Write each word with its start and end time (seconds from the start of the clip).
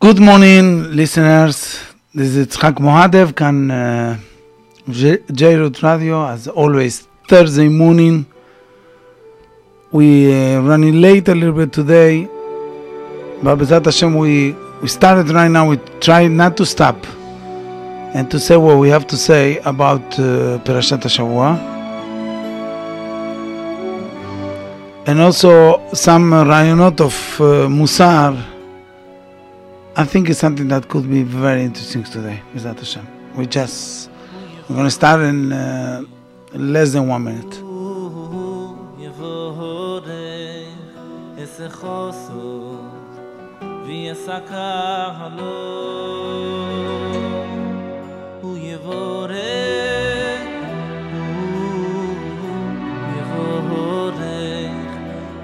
Good 0.00 0.20
morning, 0.20 0.94
listeners. 0.94 1.80
This 2.14 2.36
is 2.36 2.46
Yitzhak 2.46 2.74
Muadev, 2.74 3.34
can 3.34 3.68
uh, 3.68 4.16
Radio, 5.82 6.24
as 6.24 6.46
always, 6.46 7.08
Thursday 7.26 7.68
morning. 7.68 8.24
We 9.90 10.32
uh, 10.32 10.60
running 10.60 11.00
late 11.00 11.26
a 11.26 11.34
little 11.34 11.52
bit 11.52 11.72
today, 11.72 12.26
but 13.42 13.58
Bezat 13.58 13.86
Hashem, 13.86 14.14
we, 14.14 14.52
we 14.80 14.86
started 14.86 15.30
right 15.30 15.50
now. 15.50 15.68
We 15.68 15.78
try 15.98 16.28
not 16.28 16.56
to 16.58 16.64
stop 16.64 17.04
and 18.14 18.30
to 18.30 18.38
say 18.38 18.56
what 18.56 18.78
we 18.78 18.90
have 18.90 19.04
to 19.08 19.16
say 19.16 19.58
about 19.64 20.02
uh, 20.12 20.60
Perashat 20.62 21.02
And 25.08 25.20
also 25.20 25.92
some 25.92 26.30
rayonot 26.30 27.00
of 27.00 27.40
uh, 27.40 27.66
Musar 27.66 28.57
I 29.98 30.04
think 30.04 30.30
it's 30.30 30.38
something 30.38 30.68
that 30.68 30.88
could 30.88 31.10
be 31.10 31.24
very 31.24 31.64
interesting 31.64 32.04
today, 32.04 32.40
Mizrat 32.54 32.78
Hashem. 32.78 33.04
We 33.34 33.48
just, 33.48 34.08
we're 34.68 34.76
going 34.76 34.84
to 34.84 34.92
start 34.92 35.22
in 35.22 35.52
uh, 35.52 36.04
less 36.52 36.92
than 36.92 37.08
one 37.08 37.24
minute. 37.24 37.64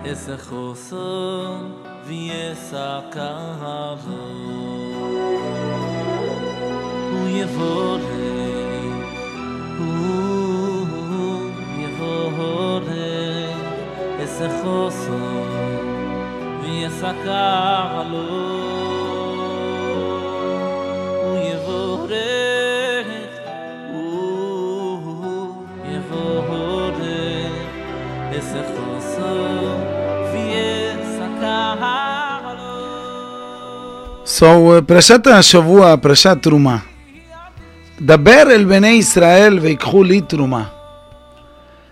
Es 0.06 0.28
a 0.28 0.36
chosom 0.36 1.73
יע 2.14 2.54
זאָג 2.54 3.18
האב 3.18 4.04
דו 7.10 7.28
יווורדן 7.28 8.95
אוי 9.79 11.04
יווורדן 11.82 13.59
эс 14.24 14.37
איז 14.42 14.52
חוסן 14.62 15.12
ווען 16.60 16.73
יע 16.80 16.88
זאָג 17.01 17.26
אַלוי 17.29 18.84
So, 34.34 34.43
uh, 34.43 34.82
פרשת 34.85 35.27
השבוע, 35.27 35.98
פרשת 35.98 36.37
תרומה. 36.41 36.77
דבר 38.01 38.41
אל 38.51 38.63
בני 38.63 38.87
ישראל 38.87 39.59
ויקחו 39.59 40.04
לי 40.04 40.21
תרומה. 40.21 40.63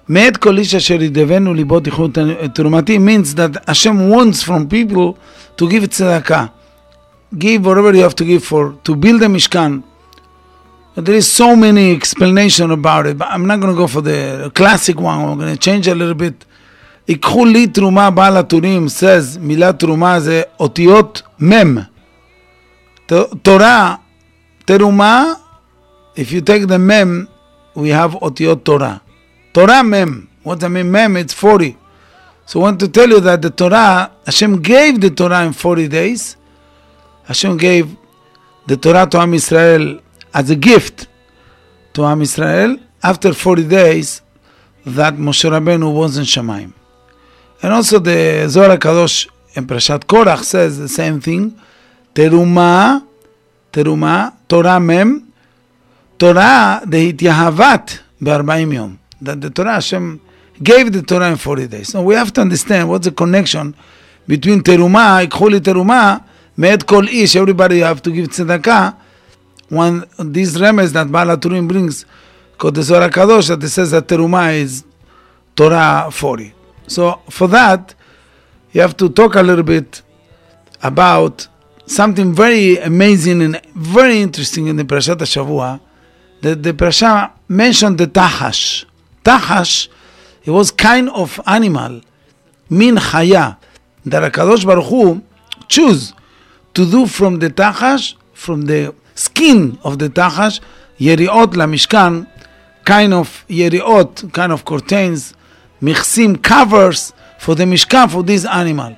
מאת 0.09 0.38
כל 0.38 0.58
איש 0.58 0.76
אשר 0.76 1.02
ידבנו 1.02 1.53
ליבו 1.53 1.80
תיקחו 1.80 2.08
תרומתי 2.53 2.98
means 2.98 3.34
that 3.34 3.70
Hashem 3.70 4.09
wants 4.09 4.44
from 4.44 4.67
people 4.70 5.17
to 5.58 5.70
give 5.70 5.84
tzedakah. 5.84 6.45
Give 7.38 7.66
whatever 7.66 7.94
you 7.94 8.03
have 8.03 8.16
to 8.16 8.26
give 8.26 8.44
for, 8.44 8.76
to 8.86 8.95
build 8.95 9.22
a 9.22 9.28
mishkan. 9.28 9.84
But 10.95 11.06
there 11.06 11.16
is 11.16 11.30
so 11.30 11.56
many 11.56 11.92
explanation 11.92 12.72
about 12.72 13.06
it, 13.06 13.17
but 13.17 13.28
I'm 13.30 13.45
not 13.45 13.59
going 13.59 13.73
to 13.76 13.78
go 13.78 13.88
for 13.88 14.02
the 14.02 14.50
classic 14.56 15.00
one, 15.00 15.20
I'm 15.20 15.38
going 15.38 15.53
to 15.53 15.59
change 15.59 15.88
a 15.88 15.95
little 15.95 16.16
bit. 16.16 16.45
ייקחו 17.08 17.45
לי 17.45 17.67
תרומה 17.67 18.09
בעל 18.09 18.38
הטורים, 18.38 18.86
says, 18.86 19.40
מילה 19.40 19.73
תרומה 19.73 20.20
זה 20.20 20.42
אותיות 20.59 21.22
The 23.13 23.29
Torah, 23.45 24.01
Teruma, 24.65 25.39
if 26.17 26.33
you 26.33 26.41
take 26.41 26.67
the 26.67 26.79
Mem, 26.79 27.29
we 27.75 27.91
have 27.91 28.13
Otiot 28.13 28.65
Torah. 28.65 29.03
Torah 29.53 29.85
Mem. 29.85 30.31
What 30.43 30.61
does 30.61 30.65
I 30.65 30.69
mean 30.69 30.91
Mem? 30.91 31.19
It's 31.19 31.34
40. 31.34 31.77
So 32.47 32.61
I 32.61 32.62
want 32.62 32.81
to 32.81 32.89
tell 32.89 33.06
you 33.11 33.21
that 33.21 33.43
the 33.43 33.51
Torah, 33.51 34.11
Hashem 34.25 34.62
gave 34.62 35.03
the 35.03 35.11
Torah 35.11 35.45
in 35.45 35.53
40 35.53 35.89
days. 35.89 36.39
Hashem 37.25 37.59
gave 37.59 37.95
the 38.67 38.78
Torah 38.78 39.06
to 39.06 39.19
Am 39.19 39.34
Israel 39.34 40.01
as 40.33 40.49
a 40.49 40.56
gift 40.56 41.06
to 41.93 42.06
Am 42.06 42.22
Israel. 42.22 42.78
After 43.03 43.34
40 43.34 43.69
days, 43.69 44.22
that 44.87 45.17
Moshe 45.17 45.51
Rabbeinu 45.51 45.95
was 45.95 46.17
in 46.17 46.25
Shemaim. 46.25 46.72
And 47.62 47.75
also 47.75 47.99
the 47.99 48.47
Zohar 48.49 48.78
Kadosh 48.78 49.28
in 49.53 49.67
Prashat 49.67 50.06
Korach 50.06 50.45
says 50.45 50.78
the 50.78 50.89
same 50.89 51.21
thing 51.21 51.61
Teruma, 52.15 53.06
Teruma, 53.73 54.34
Torah 54.49 54.81
Mem, 54.81 55.33
Torah 56.19 56.83
de 56.87 57.12
Hityahavat 57.12 58.00
Barbaim 58.21 58.99
That 59.21 59.41
the 59.41 59.50
Torah 59.50 59.75
Hashem 59.75 60.21
gave 60.62 60.93
the 60.93 61.03
Torah 61.03 61.31
in 61.31 61.37
40 61.37 61.67
days. 61.67 61.89
So 61.89 62.03
we 62.03 62.15
have 62.15 62.33
to 62.34 62.41
understand 62.41 62.89
what's 62.89 63.06
the 63.06 63.12
connection 63.12 63.75
between 64.27 64.61
Teruma, 64.61 65.27
Ikhuli 65.27 65.61
Teruma, 65.61 66.25
Me'et 66.56 66.87
Kol 66.87 67.09
Ish, 67.09 67.37
everybody 67.37 67.78
you 67.78 67.84
have 67.84 68.03
to 68.03 68.11
give 68.11 68.28
tzedakah. 68.28 68.97
When 69.69 70.05
these 70.19 70.61
remedies 70.61 70.93
that 70.93 71.11
Baal 71.11 71.28
HaTurim 71.28 71.67
brings, 71.67 72.05
Kodesh 72.59 73.11
Kadosh, 73.11 73.49
that 73.49 73.65
it 73.65 73.71
says 73.71 73.91
that 73.93 74.06
Teruma 74.06 74.55
is 74.55 74.84
Torah 75.56 76.09
40. 76.12 76.55
So 76.87 77.21
for 77.31 77.49
that, 77.49 77.95
you 78.72 78.83
have 78.83 78.97
to 78.99 79.09
talk 79.09 79.34
a 79.34 79.43
little 79.43 79.65
bit 79.65 80.03
about 80.83 81.49
something 81.94 82.32
very 82.34 82.78
amazing 82.78 83.42
and 83.42 83.60
very 83.75 84.20
interesting 84.20 84.66
in 84.66 84.76
the 84.76 84.84
Parashat 84.84 85.19
Shavua. 85.19 85.80
that 86.42 86.62
the 86.62 86.75
Parasha 86.75 87.32
mentioned 87.48 87.98
the 87.98 88.06
Tahash. 88.06 88.84
Tahash, 89.25 89.88
it 90.44 90.50
was 90.50 90.70
kind 90.70 91.08
of 91.10 91.41
animal, 91.47 92.03
min 92.69 92.97
chaya, 92.97 93.56
that 94.04 94.32
HaKadosh 94.32 94.66
Baruch 94.66 94.86
Hu 94.86 95.22
choose 95.69 96.12
to 96.75 96.91
do 96.91 97.06
from 97.06 97.38
the 97.38 97.48
Tahash, 97.48 98.14
from 98.34 98.62
the 98.62 98.94
skin 99.14 99.78
of 99.84 99.98
the 99.98 100.09
Tahash, 100.09 100.60
yeriot 100.98 101.56
la 101.56 101.66
mishkan, 101.66 102.26
kind 102.84 103.14
of 103.14 103.44
yeriot, 103.48 104.32
kind 104.32 104.53
of 104.53 104.64
curtains, 104.64 105.34
michsim, 105.80 106.42
covers 106.42 107.12
for 107.38 107.54
the 107.54 107.64
mishkan, 107.64 108.10
for 108.10 108.24
this 108.24 108.44
animal. 108.44 108.97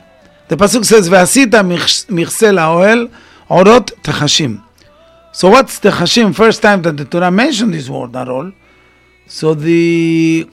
The 0.48 0.56
pasuk 0.56 0.84
says, 0.84 1.08
"Ve'asita 1.08 1.62
michse 1.64 2.52
la'oel 2.52 3.10
orot 3.48 3.92
techashim." 4.02 4.62
So 5.32 5.50
what's 5.50 5.80
techashim? 5.80 6.34
First 6.34 6.62
time 6.62 6.82
that 6.82 6.96
the 6.96 7.04
Torah 7.04 7.30
mentioned 7.30 7.74
this 7.74 7.88
word 7.88 8.14
at 8.14 8.28
all. 8.28 8.52
So 9.26 9.54
the 9.54 10.48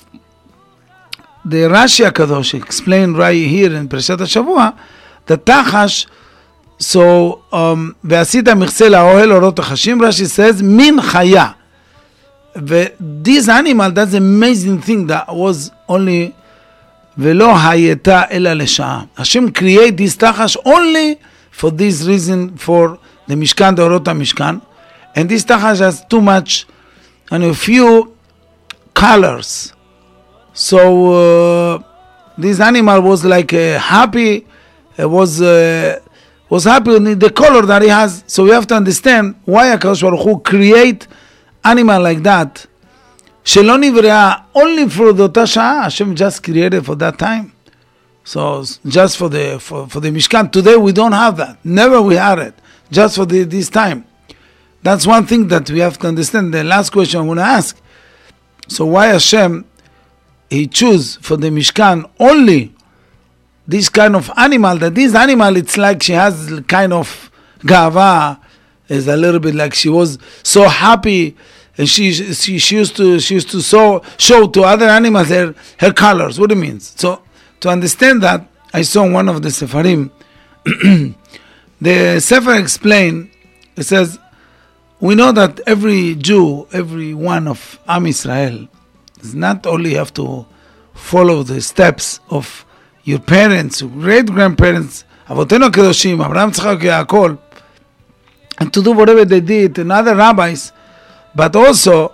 the 1.44 1.58
Rashi 1.58 2.10
Hakadosh 2.10 2.54
explained 2.54 3.18
right 3.18 3.36
here 3.36 3.76
in 3.76 3.90
Parashat 3.90 4.18
Shavua 4.20 4.78
the 5.26 5.38
tachash. 5.38 6.08
So 6.78 7.44
um, 7.52 7.96
"Ve'asita 8.06 8.54
michse 8.56 8.90
la'oel 8.90 9.40
orot 9.40 9.56
techashim." 9.56 10.00
Rashi 10.00 10.26
says, 10.28 10.64
"Min 10.64 10.98
chaya." 10.98 11.56
This 12.54 13.48
animal, 13.48 13.92
that's 13.92 14.14
amazing 14.14 14.82
thing 14.82 15.08
that 15.08 15.34
was 15.34 15.72
only 15.88 16.36
ולא 17.19 17.59
הייתה 17.59 18.23
אלא 18.31 18.53
לשעה. 18.53 19.03
השם 19.19 19.47
create 19.59 19.99
this 19.99 20.17
תחש 20.17 20.57
only 20.57 21.17
for 21.61 21.71
this 21.71 22.07
reason 22.07 22.59
for 22.67 22.97
the 23.29 23.37
משכן, 23.37 23.75
the 23.75 23.81
אורות 23.81 24.09
המשכן. 24.09 24.57
And 25.15 25.29
this 25.29 25.45
תחש 25.45 25.81
has 25.81 26.05
too 26.09 26.21
much, 26.21 26.67
and 27.31 27.45
a 27.45 27.55
few 27.55 28.13
colors. 28.95 29.73
So 30.53 30.79
uh, 31.13 31.83
this 32.39 32.61
animal 32.61 33.01
was 33.03 33.25
like 33.25 33.53
uh, 33.53 33.79
happy, 33.79 34.47
uh, 34.99 35.09
was 35.09 35.43
uh, 35.43 36.01
was 36.49 36.65
happy 36.65 36.91
with 36.91 37.21
the 37.21 37.31
color 37.31 37.63
that 37.63 37.83
he 37.83 37.89
has. 37.89 38.25
So 38.27 38.45
we 38.45 38.51
have 38.51 38.67
to 38.69 38.75
understand 38.75 39.35
why 39.45 39.77
HaKadosh 39.77 40.03
Baruch 40.03 40.23
Hu 40.25 40.41
create 40.41 41.07
animal 41.65 42.01
like 42.03 42.23
that. 42.23 42.67
Shelon 43.44 43.82
Ivrea, 43.82 44.44
only 44.54 44.88
for 44.88 45.14
the 45.14 45.30
tashah. 45.30 45.84
Hashem 45.84 46.16
just 46.16 46.44
created 46.44 46.86
for 46.86 46.96
that 46.96 47.18
time. 47.18 47.54
So 48.24 48.64
just 48.86 49.18
for 49.18 49.30
the 49.30 49.60
for, 49.60 49.88
for 49.88 50.00
the 50.00 50.10
Mishkan 50.10 50.52
today 50.52 50.78
we 50.78 50.92
don't 50.92 51.12
have 51.12 51.38
that. 51.38 51.64
Never 51.66 52.02
we 52.02 52.16
had 52.16 52.40
it. 52.40 52.54
Just 52.92 53.16
for 53.16 53.26
the, 53.26 53.44
this 53.44 53.70
time. 53.70 54.06
That's 54.84 55.08
one 55.08 55.26
thing 55.26 55.48
that 55.48 55.70
we 55.70 55.80
have 55.80 55.98
to 56.00 56.08
understand. 56.08 56.54
The 56.54 56.64
last 56.64 56.92
question 56.92 57.20
I'm 57.20 57.28
going 57.28 57.38
to 57.38 57.44
ask. 57.44 57.80
So 58.68 58.86
why 58.86 59.08
Hashem 59.08 59.66
he 60.50 60.68
choose 60.68 61.16
for 61.18 61.38
the 61.38 61.48
Mishkan 61.48 62.10
only 62.20 62.76
this 63.68 63.90
kind 63.90 64.16
of 64.16 64.30
animal? 64.38 64.78
That 64.78 64.96
this 64.96 65.16
animal 65.16 65.58
it's 65.58 65.78
like 65.78 66.04
she 66.04 66.14
has 66.14 66.62
kind 66.68 66.94
of 66.94 67.32
gava, 67.60 68.40
is 68.88 69.08
a 69.08 69.18
little 69.18 69.40
bit 69.40 69.56
like 69.56 69.74
she 69.74 69.90
was 69.90 70.18
so 70.44 70.68
happy 70.68 71.36
and 71.81 71.89
she, 71.89 72.13
she 72.13 72.59
she 72.59 72.77
used 72.77 72.97
to 72.97 73.21
she 73.21 73.35
used 73.35 73.51
to 73.51 73.61
show 73.61 74.03
show 74.19 74.47
to 74.49 74.63
other 74.63 74.87
animals 74.87 75.29
her 75.29 75.55
her 75.79 75.93
colors. 75.93 76.39
What 76.41 76.53
it 76.53 76.57
means. 76.57 76.95
So 76.97 77.23
to 77.61 77.69
understand 77.69 78.23
that, 78.23 78.47
I 78.73 78.83
saw 78.83 79.11
one 79.11 79.29
of 79.29 79.43
the 79.43 79.49
Sefarim 79.49 80.11
The 81.81 82.21
Sefer 82.21 82.55
explain, 82.55 83.31
it 83.77 83.83
says, 83.83 84.19
we 84.99 85.15
know 85.15 85.31
that 85.33 85.61
every 85.67 86.15
Jew, 86.15 86.67
every 86.73 87.13
one 87.13 87.47
of 87.47 87.79
Am 87.87 88.07
Israel, 88.07 88.69
is 89.21 89.35
not 89.35 89.67
only 89.67 89.95
have 89.95 90.15
to 90.15 90.47
follow 90.95 91.43
the 91.43 91.61
steps 91.61 92.21
of 92.31 92.65
your 93.05 93.19
parents, 93.19 93.83
your 93.83 93.91
great 93.91 94.27
grandparents, 94.27 95.05
אבותינו 95.31 95.67
הקדושים, 95.67 96.21
אברהם, 96.21 96.49
יצחק, 96.49 96.77
יעקב, 96.83 97.37
and 98.59 98.73
to 98.73 98.81
do 98.81 98.93
whatever 98.93 99.25
they 99.25 99.41
did, 99.41 99.79
and 99.79 99.93
other 99.93 100.15
rabbis, 100.17 100.73
but 101.36 101.56
also 101.56 102.14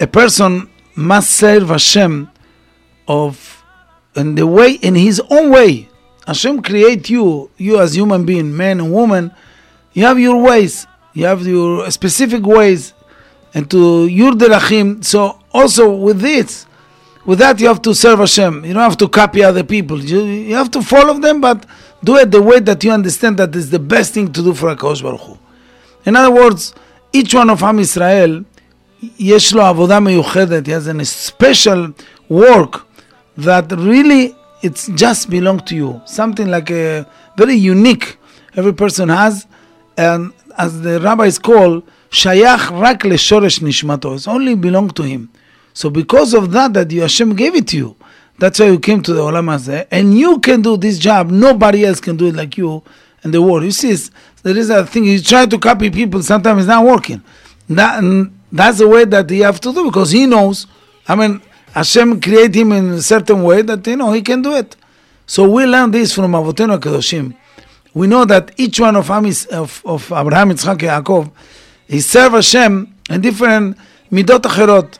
a 0.00 0.06
person 0.06 0.68
must 0.94 1.30
serve 1.30 1.68
Hashem 1.68 2.28
of 3.08 3.62
in 4.14 4.34
the 4.34 4.46
way 4.46 4.72
in 4.72 4.94
his 4.94 5.20
own 5.30 5.50
way. 5.50 5.88
Hashem 6.26 6.62
create 6.62 7.10
you, 7.10 7.50
you 7.56 7.80
as 7.80 7.94
human 7.94 8.24
being, 8.24 8.56
man 8.56 8.80
and 8.80 8.92
woman. 8.92 9.32
You 9.92 10.04
have 10.04 10.18
your 10.18 10.40
ways, 10.40 10.86
you 11.14 11.24
have 11.26 11.46
your 11.46 11.90
specific 11.90 12.44
ways, 12.44 12.94
and 13.54 13.70
to 13.70 14.06
your 14.06 14.32
derachim. 14.32 15.04
So 15.04 15.38
also 15.52 15.94
with 15.94 16.20
this, 16.20 16.66
with 17.24 17.38
that 17.38 17.60
you 17.60 17.68
have 17.68 17.82
to 17.82 17.94
serve 17.94 18.20
Hashem. 18.20 18.64
You 18.64 18.74
don't 18.74 18.82
have 18.82 18.96
to 18.98 19.08
copy 19.08 19.42
other 19.42 19.64
people. 19.64 20.00
You, 20.00 20.22
you 20.22 20.54
have 20.54 20.70
to 20.72 20.82
follow 20.82 21.18
them, 21.18 21.40
but 21.40 21.66
do 22.04 22.16
it 22.16 22.30
the 22.30 22.42
way 22.42 22.60
that 22.60 22.82
you 22.84 22.90
understand 22.90 23.38
that 23.38 23.54
is 23.54 23.70
the 23.70 23.78
best 23.78 24.14
thing 24.14 24.32
to 24.32 24.42
do 24.42 24.54
for 24.54 24.74
Hakadosh 24.74 25.02
Baruch 25.02 25.20
Hu. 25.20 25.38
In 26.04 26.16
other 26.16 26.34
words, 26.34 26.74
each 27.13 27.33
one 27.33 27.49
of 27.49 27.63
Am 27.63 27.79
Israel, 27.79 28.43
יש 29.19 29.53
לו 29.53 29.61
עבודה 29.61 29.99
מיוחדת, 29.99 30.67
he 30.67 30.71
has 30.71 30.87
a 30.87 31.05
special 31.05 31.93
work 32.29 32.81
that 33.37 33.71
really 33.71 34.35
it's 34.63 34.87
just 34.95 35.29
belong 35.29 35.59
to 35.59 35.75
you. 35.75 36.01
Something 36.05 36.47
like 36.47 36.71
a 36.71 37.05
very 37.37 37.55
unique 37.55 38.17
every 38.55 38.73
person 38.73 39.09
has, 39.09 39.45
and 39.97 40.33
as 40.57 40.81
the 40.81 40.99
rabbis 40.99 41.37
call, 41.37 41.81
שייך 42.11 42.71
רק 42.71 43.05
לשורש 43.05 43.61
נשמתו. 43.61 44.15
It's 44.15 44.27
only 44.27 44.55
belong 44.55 44.89
to 44.89 45.03
him. 45.03 45.29
So 45.73 45.89
because 45.89 46.33
of 46.33 46.51
that, 46.53 46.73
that 46.73 46.91
you, 46.91 47.01
Hashem 47.01 47.35
gave 47.35 47.55
it 47.55 47.67
to 47.67 47.77
you, 47.77 47.95
that's 48.39 48.59
why 48.59 48.67
you 48.67 48.79
came 48.79 49.01
to 49.03 49.13
the 49.13 49.21
Olam 49.21 49.45
Hazeh, 49.45 49.85
and 49.91 50.17
you 50.17 50.39
can 50.39 50.61
do 50.61 50.75
this 50.77 50.97
job. 50.97 51.29
Nobody 51.29 51.85
else 51.85 51.99
can 51.99 52.17
do 52.17 52.27
it 52.27 52.35
like 52.35 52.57
you 52.57 52.81
in 53.23 53.31
the 53.31 53.41
world. 53.41 53.63
You 53.63 53.71
see, 53.71 53.95
there 54.42 54.56
is 54.56 54.70
a 54.70 54.84
thing. 54.86 55.04
You 55.04 55.20
try 55.20 55.46
to 55.46 55.58
copy 55.58 55.90
people, 55.90 56.22
sometimes 56.22 56.60
it's 56.60 56.68
not 56.68 56.84
working. 56.84 57.22
That, 57.68 58.30
that's 58.50 58.78
the 58.78 58.88
way 58.88 59.04
that 59.04 59.30
you 59.30 59.44
have 59.44 59.60
to 59.60 59.72
do 59.72 59.84
because 59.84 60.10
he 60.10 60.26
knows. 60.26 60.66
I 61.08 61.14
mean, 61.14 61.40
Hashem 61.72 62.20
create 62.20 62.54
him 62.54 62.72
in 62.72 62.90
a 62.90 63.02
certain 63.02 63.42
way 63.42 63.62
that 63.62 63.86
you 63.86 63.96
know 63.96 64.12
he 64.12 64.22
can 64.22 64.42
do 64.42 64.54
it. 64.54 64.76
So 65.26 65.48
we 65.48 65.64
learn 65.64 65.90
this 65.90 66.14
from 66.14 66.32
Avotenu 66.32 66.78
Kedoshim. 66.78 67.34
We 67.94 68.06
know 68.06 68.24
that 68.24 68.52
each 68.56 68.80
one 68.80 68.96
of 68.96 69.10
Amis, 69.10 69.46
of, 69.46 69.82
of 69.84 70.10
Abraham, 70.12 70.50
Yitzchak, 70.50 70.78
Yaakov, 70.78 71.30
he 71.86 72.00
serve 72.00 72.32
Hashem 72.32 72.94
in 73.08 73.20
different 73.20 73.76
midot 74.10 74.40
acherot. 74.40 74.98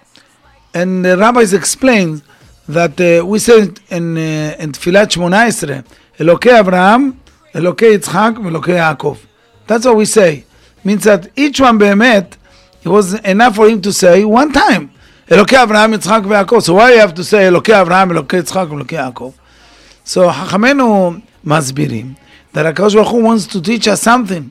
And 0.75 1.05
the 1.05 1.17
rabbis 1.19 1.53
explain 1.53 2.23
that 2.69 2.99
uh, 3.01 3.27
we 3.27 3.39
say 3.39 3.71
in, 3.91 4.17
uh, 4.17 4.57
in 4.59 4.73
Tfilat 4.73 5.09
Shmona 5.09 5.47
Esrei, 5.49 5.85
Elokei 6.19 6.59
Abraham, 6.59 7.21
Elokei 7.53 7.99
Yitzchak, 7.99 8.37
Elokei 8.37 8.97
Yaakov. 8.97 9.19
That's 9.73 9.87
what 9.87 9.97
we 9.97 10.05
say. 10.05 10.45
Means 10.85 11.05
that 11.05 11.31
each 11.35 11.59
one 11.59 11.79
behemet, 11.79 12.37
it 12.85 12.89
was 12.91 13.15
enough 13.21 13.57
for 13.57 13.71
him 13.71 13.81
to 13.81 13.91
say 13.91 14.23
one 14.23 14.53
time. 14.53 14.93
Elokei 15.29 15.65
Avraham, 15.65 15.97
Yitzchak, 15.97 16.25
Yaakov. 16.25 16.63
So 16.63 16.75
why 16.75 16.93
you 16.93 16.99
have 16.99 17.15
to 17.15 17.25
say 17.25 17.49
Elokei 17.49 17.83
Avraham, 17.83 18.13
Elokei 18.13 18.43
Yitzchak, 18.43 18.69
Elokei 18.69 19.13
Yaakov? 19.15 19.33
So 20.05 20.29
masbirim 20.29 22.17
that 22.53 22.67
Hakadosh 22.67 22.95
Baruch 22.95 23.13
wants 23.15 23.47
to 23.47 23.63
teach 23.63 23.89
us 23.89 24.03
something 24.03 24.51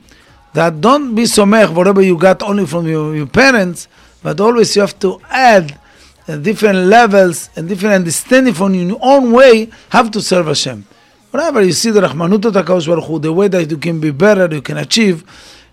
that 0.54 0.80
don't 0.80 1.14
be 1.14 1.22
somech 1.22 1.72
whatever 1.72 2.02
you 2.02 2.18
got 2.18 2.42
only 2.42 2.66
from 2.66 2.88
your, 2.88 3.14
your 3.14 3.28
parents, 3.28 3.86
but 4.24 4.40
always 4.40 4.74
you 4.74 4.80
have 4.80 4.98
to 4.98 5.20
add 5.30 5.78
uh, 6.26 6.36
different 6.36 6.78
levels 6.78 7.48
and 7.54 7.68
different 7.68 7.94
understanding 7.94 8.54
from 8.54 8.74
your 8.74 8.98
own 9.00 9.30
way. 9.30 9.70
Have 9.90 10.10
to 10.10 10.20
serve 10.20 10.46
Hashem. 10.46 10.84
Whatever 11.31 11.61
you 11.61 11.73
see 11.73 11.91
the 11.91 12.01
Rahmanut 12.01 12.45
of 12.45 12.53
HaKadosh 12.53 12.87
Baruch 12.87 13.05
Hu, 13.05 13.19
the 13.19 13.33
way 13.33 13.47
that 13.47 13.69
you 13.69 13.77
can 13.77 13.99
be 13.99 14.11
better, 14.11 14.47
you 14.53 14.61
can 14.61 14.77
achieve, 14.77 15.23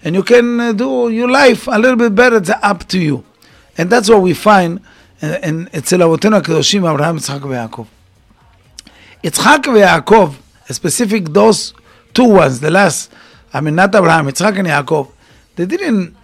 and 0.02 0.14
you 0.14 0.22
can 0.22 0.60
uh, 0.60 0.72
do 0.72 1.08
your 1.08 1.30
life 1.30 1.66
a 1.68 1.78
little 1.78 1.96
bit 1.96 2.14
better, 2.14 2.36
it's 2.36 2.50
up 2.50 2.86
to 2.88 2.98
you. 2.98 3.24
And 3.78 3.88
that's 3.88 4.08
what 4.08 4.20
we 4.22 4.34
find 4.34 4.80
in, 5.22 5.68
אצל 5.78 6.02
אבותינו 6.02 6.36
הקדושים, 6.36 6.84
אברהם, 6.84 7.16
יצחק 7.16 7.44
ויעקב. 7.44 7.84
יצחק 9.24 9.66
ויעקב, 9.74 10.34
specific 10.72 11.32
those 11.32 11.72
two 12.12 12.24
ones, 12.24 12.60
the 12.60 12.70
last, 12.70 13.10
I 13.52 13.60
mean 13.60 13.74
not 13.74 13.94
Abraham, 13.94 14.26
Yitzchak 14.26 14.58
and 14.58 14.68
Yaakov, 14.68 15.08
they 15.56 15.66
didn't, 15.66 16.16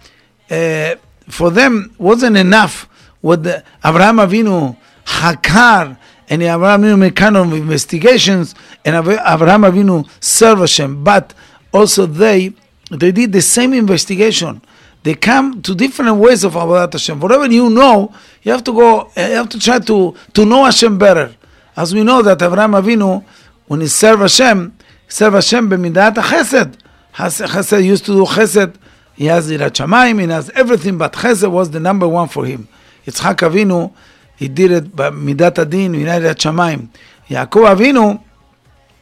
uh, 0.49 0.95
for 1.29 1.49
them 1.49 1.95
wasn't 1.97 2.37
enough 2.37 2.87
what 3.21 3.43
the, 3.43 3.63
Abraham 3.85 4.17
Avinu 4.17 4.75
hakar 5.05 5.97
and 6.28 6.42
Abraham 6.42 6.82
Avinu 6.82 6.98
made 6.98 7.16
kind 7.16 7.36
of 7.36 7.52
investigations 7.52 8.54
and 8.84 8.96
Abraham 8.96 9.62
Avinu 9.62 10.08
serve 10.20 10.60
Hashem, 10.60 11.04
but 11.04 11.34
also 11.72 12.06
they 12.06 12.52
they 12.90 13.12
did 13.12 13.32
the 13.32 13.42
same 13.42 13.72
investigation. 13.72 14.62
They 15.02 15.14
come 15.14 15.62
to 15.62 15.74
different 15.74 16.16
ways 16.16 16.42
of 16.42 16.54
Avodat 16.54 16.92
Hashem. 16.92 17.20
Whatever 17.20 17.46
you 17.46 17.70
know, 17.70 18.12
you 18.42 18.50
have 18.50 18.64
to 18.64 18.72
go, 18.72 19.10
you 19.16 19.22
have 19.22 19.48
to 19.50 19.58
try 19.58 19.78
to, 19.78 20.16
to 20.34 20.44
know 20.44 20.64
Hashem 20.64 20.98
better. 20.98 21.34
As 21.76 21.94
we 21.94 22.02
know 22.02 22.22
that 22.22 22.42
Abraham 22.42 22.72
Avinu, 22.72 23.24
when 23.66 23.82
he 23.82 23.86
served 23.86 24.22
Hashem, 24.22 24.76
he 25.04 25.12
served 25.12 25.34
Hashem 25.34 25.70
b'midat 25.70 26.14
chesed. 26.14 26.76
Chesed 27.14 27.84
used 27.84 28.04
to 28.06 28.12
do 28.12 28.24
chesed. 28.24 28.74
He 29.14 29.26
has 29.26 29.50
Yirat 29.50 29.70
Shamayim, 29.70 30.20
he 30.20 30.26
has 30.28 30.50
everything, 30.50 30.98
but 30.98 31.12
chesed 31.12 31.50
was 31.50 31.70
the 31.70 31.78
number 31.80 32.08
one 32.08 32.28
for 32.28 32.44
him. 32.44 32.66
Yitzchak 33.06 33.36
Avinu, 33.48 33.92
he 34.36 34.48
did 34.48 34.70
it 34.70 34.96
by 34.96 35.10
midat 35.10 35.58
adin, 35.58 35.92
Yirat 35.92 36.36
Shamayim. 36.36 36.88
Yaakov 37.28 37.76
Avinu, 37.76 38.22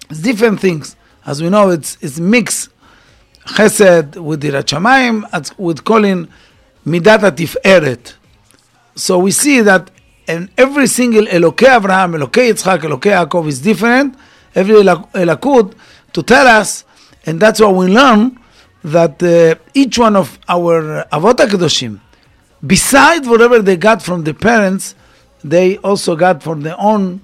it's 0.08 0.20
different 0.20 0.60
things. 0.60 0.96
As 1.26 1.42
we 1.42 1.50
know, 1.50 1.70
it's, 1.70 1.98
it's 2.00 2.19
mixed 2.19 2.70
chesed 3.46 4.16
with 4.16 4.42
Yirat 4.42 4.64
Shamayim, 4.64 5.58
with 5.58 5.84
calling 5.84 6.28
midat 6.86 7.20
atiferet. 7.20 8.14
So 8.94 9.19
we 9.19 9.32
see 9.32 9.60
that 9.60 9.90
in 10.26 10.50
every 10.56 10.86
single 10.86 11.25
Elokei 11.25 11.76
Abraham, 11.76 12.12
Elokei 12.12 12.52
Yitzchak, 12.52 12.80
Elokei 12.80 13.26
Yaakov 13.26 13.48
is 13.48 13.60
different. 13.60 14.16
Every 14.54 14.76
Elakut 14.76 15.75
to 16.12 16.22
tell 16.22 16.46
us, 16.46 16.84
and 17.26 17.40
that's 17.40 17.60
what 17.60 17.75
we 17.75 17.88
learn, 17.88 18.38
that 18.84 19.22
uh, 19.22 19.60
each 19.72 19.98
one 19.98 20.14
of 20.14 20.38
our 20.48 21.04
Avot 21.10 22.00
besides 22.66 23.28
whatever 23.28 23.61
they 23.61 23.76
got 23.76 24.02
from 24.02 24.25
the 24.25 24.35
parents, 24.35 24.94
they 25.44 25.76
also 25.78 26.16
got 26.16 26.42
for 26.42 26.56
their 26.56 26.74
own, 26.80 27.20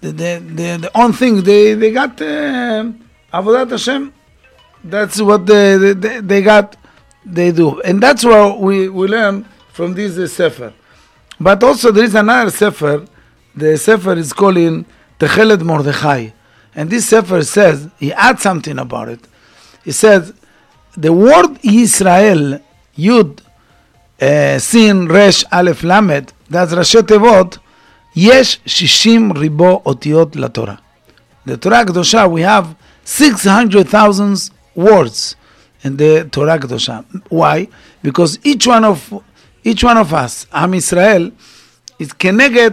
the, 0.00 0.08
the, 0.08 0.42
the, 0.44 0.78
the 0.82 0.90
own 0.94 1.12
thing. 1.12 1.42
They, 1.42 1.74
they 1.74 1.92
got 1.92 2.20
uh, 2.20 2.92
Avodat 3.32 3.70
Hashem. 3.70 4.12
That's 4.84 5.22
what 5.22 5.46
they, 5.46 5.76
they, 5.94 6.20
they 6.20 6.42
got, 6.42 6.76
they 7.24 7.52
do. 7.52 7.80
And 7.82 8.02
that's 8.02 8.24
what 8.24 8.58
we, 8.58 8.88
we 8.88 9.06
learn 9.06 9.46
from 9.72 9.94
this 9.94 10.18
uh, 10.18 10.26
Sefer. 10.26 10.72
But 11.38 11.62
also 11.62 11.92
there 11.92 12.04
is 12.04 12.16
another 12.16 12.50
Sefer, 12.50 13.06
the 13.54 13.78
Sefer 13.78 14.14
is 14.14 14.32
calling 14.32 14.84
Techelet 15.20 15.62
Mordechai. 15.62 16.30
And 16.74 16.90
this 16.90 17.08
Sefer 17.08 17.42
says, 17.42 17.88
he 17.98 18.12
adds 18.12 18.42
something 18.42 18.78
about 18.78 19.08
it. 19.08 19.20
He 19.84 19.92
says, 19.92 20.32
the 20.96 21.12
word 21.12 21.58
Israel, 21.62 22.60
Yud, 22.96 23.40
uh, 24.21 24.59
Sin, 24.59 25.07
Resh, 25.07 25.43
Aleph, 25.51 25.83
Lamed, 25.83 26.31
that's 26.51 26.73
ראשי 26.73 27.01
תיבות, 27.07 27.57
יש 28.15 28.59
60 28.65 29.31
ריבו 29.37 29.81
אותיות 29.85 30.35
לתורה. 30.35 30.75
The 31.47 31.65
Torah 31.65 31.81
הקדושה, 31.81 32.25
we 32.25 32.41
have 32.41 32.75
600,000 33.05 34.49
words 34.77 35.35
in 35.85 35.97
the 35.97 36.25
Torah 36.31 36.53
הקדושה. 36.53 36.99
Why? 37.29 37.67
Because 38.03 38.39
each 38.43 38.67
one 38.67 38.83
of 38.83 39.13
each 39.63 39.83
one 39.83 39.97
of 39.97 40.13
us, 40.13 40.45
עם 40.53 40.73
ישראל, 40.73 41.31
is 42.01 42.13
כנגד 42.19 42.71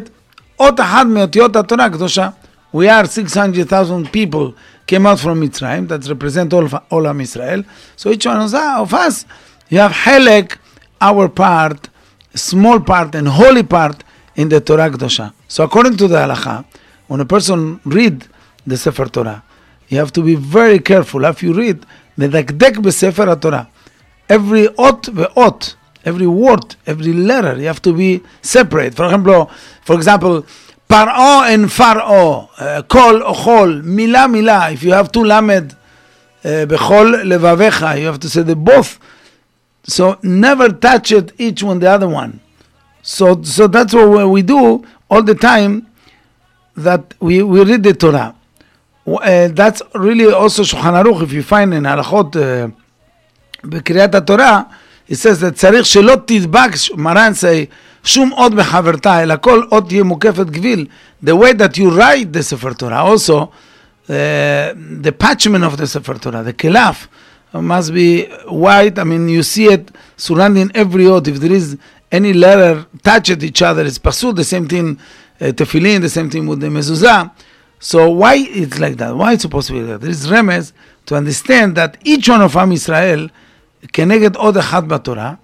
אות 0.60 0.80
אחת 0.80 1.06
מאותיות 1.06 1.56
התורה 1.56 1.84
הקדושה. 1.84 2.28
We 2.74 2.88
are 2.88 3.06
600,000 3.06 4.10
people 4.12 4.54
came 4.86 5.06
out 5.06 5.20
from 5.20 5.40
Mitzrayim 5.40 5.88
that 5.88 6.08
represent 6.08 6.52
all, 6.52 6.68
all 6.90 7.06
of 7.06 7.20
Israel. 7.20 7.62
So 7.96 8.10
each 8.10 8.26
one 8.26 8.40
of 8.40 8.94
us, 8.94 9.24
you 9.68 9.78
have 9.78 9.92
Helek, 9.92 10.56
our 11.01 11.29
part, 11.29 11.89
small 12.35 12.79
part 12.79 13.15
and 13.15 13.27
holy 13.27 13.63
part 13.63 14.03
in 14.35 14.49
the 14.49 14.61
Torah 14.61 14.89
Kedosha. 14.89 15.33
So 15.47 15.63
according 15.63 15.97
to 15.97 16.07
the 16.07 16.17
halacha, 16.17 16.65
when 17.07 17.19
a 17.19 17.25
person 17.25 17.79
read 17.85 18.27
the 18.65 18.77
Sefer 18.77 19.05
Torah, 19.05 19.43
you 19.87 19.97
have 19.97 20.13
to 20.13 20.21
be 20.21 20.35
very 20.35 20.79
careful. 20.79 21.25
If 21.25 21.41
you 21.43 21.53
read 21.53 21.85
the 22.17 22.27
Dakdek 22.27 22.91
Sefer 22.93 23.35
Torah, 23.35 23.69
every 24.27 24.67
ot 24.77 25.03
ve'ot, 25.03 25.75
every 26.05 26.27
word, 26.27 26.75
every 26.85 27.13
letter, 27.13 27.59
you 27.59 27.67
have 27.67 27.81
to 27.81 27.93
be 27.93 28.21
separate. 28.41 28.93
For 28.95 29.05
example, 29.05 29.51
for 29.83 29.95
example, 29.95 30.45
Paro 30.89 31.43
and 31.53 31.71
Faro, 31.71 32.49
uh, 32.57 32.81
Kol 32.83 33.21
Ochol, 33.21 33.83
Mila 33.83 34.27
Mila. 34.27 34.71
If 34.71 34.83
you 34.83 34.91
have 34.93 35.11
two 35.11 35.23
lamed, 35.23 35.75
uh, 36.43 36.47
Bechol 36.65 37.23
Levavecha, 37.23 37.99
you 37.99 38.05
have 38.07 38.19
to 38.19 38.29
say 38.29 38.43
the 38.43 38.55
both. 38.55 38.99
So 39.84 40.18
never 40.22 40.70
touch 40.70 41.12
it 41.12 41.32
each 41.38 41.62
one 41.62 41.78
the 41.78 41.90
other 41.90 42.08
one. 42.08 42.40
So, 43.02 43.42
so 43.42 43.66
that's 43.66 43.92
what 43.92 44.28
we 44.30 44.42
do 44.42 44.82
all 45.10 45.22
the 45.22 45.34
time 45.34 45.86
that 46.76 47.14
we, 47.20 47.42
we 47.42 47.62
read 47.62 47.82
the 47.82 47.92
Torah. 47.92 48.34
Uh, 49.06 49.48
that's 49.48 49.82
really 49.94 50.32
also 50.32 50.62
Shulchan 50.62 51.04
Aruch, 51.04 51.22
if 51.22 51.32
you 51.32 51.42
find 51.42 51.74
in 51.74 51.84
הלכות 51.84 52.36
uh, 52.36 52.70
בקריאת 53.64 54.14
התורה, 54.14 54.62
it 55.08 55.14
says 55.14 55.40
that 55.40 55.54
צריך 55.54 55.86
שלא 55.86 56.16
תדבק, 56.26 56.70
מרן 56.96 57.32
say, 57.34 57.66
שום 58.04 58.32
אות 58.32 58.54
בחברתה, 58.54 59.22
אלא 59.22 59.34
כל 59.40 59.62
אות 59.72 59.88
תהיה 59.88 60.04
מוקפת 60.04 60.46
גביל. 60.46 60.86
The 61.24 61.36
way 61.36 61.52
that 61.52 61.76
you 61.76 61.90
write 61.90 62.32
the 62.32 62.42
Sefer 62.42 62.72
Torah, 62.74 63.02
also, 63.02 63.50
uh, 64.08 64.72
the 65.02 65.12
parchment 65.12 65.64
of 65.64 65.76
the 65.76 65.86
Sefer 65.86 66.14
Torah, 66.14 66.42
the 66.42 66.52
kelaf, 66.52 67.06
must 67.52 67.92
be 67.92 68.26
white. 68.48 68.98
I 68.98 69.04
mean, 69.04 69.28
you 69.28 69.42
see 69.42 69.66
it 69.66 69.90
surrounding 70.16 70.70
every 70.74 71.04
ot. 71.04 71.28
If 71.28 71.40
there 71.40 71.52
is 71.52 71.78
any 72.10 72.32
letter 72.32 72.86
touch 73.02 73.30
at 73.30 73.42
each 73.42 73.62
other, 73.62 73.84
it's 73.84 73.98
pasul. 73.98 74.32
The 74.32 74.44
same 74.44 74.68
thing, 74.68 74.98
uh, 75.40 75.46
tefillin. 75.46 76.00
The 76.00 76.08
same 76.08 76.30
thing 76.30 76.46
with 76.46 76.60
the 76.60 76.68
mezuzah. 76.68 77.30
So 77.78 78.10
why 78.10 78.36
it's 78.36 78.78
like 78.78 78.96
that? 78.96 79.14
Why 79.14 79.34
it's 79.34 79.42
supposed 79.42 79.68
to 79.68 79.74
be 79.74 79.80
like 79.80 79.88
that? 79.88 80.00
There 80.00 80.10
is 80.10 80.26
remez 80.26 80.72
to 81.06 81.16
understand 81.16 81.76
that 81.76 81.98
each 82.04 82.28
one 82.28 82.40
of 82.42 82.56
Am 82.56 82.72
Israel 82.72 83.28
כנגד 83.92 84.36
עוד 84.36 84.56
אחד 84.56 84.88
בתורה. 84.88 85.34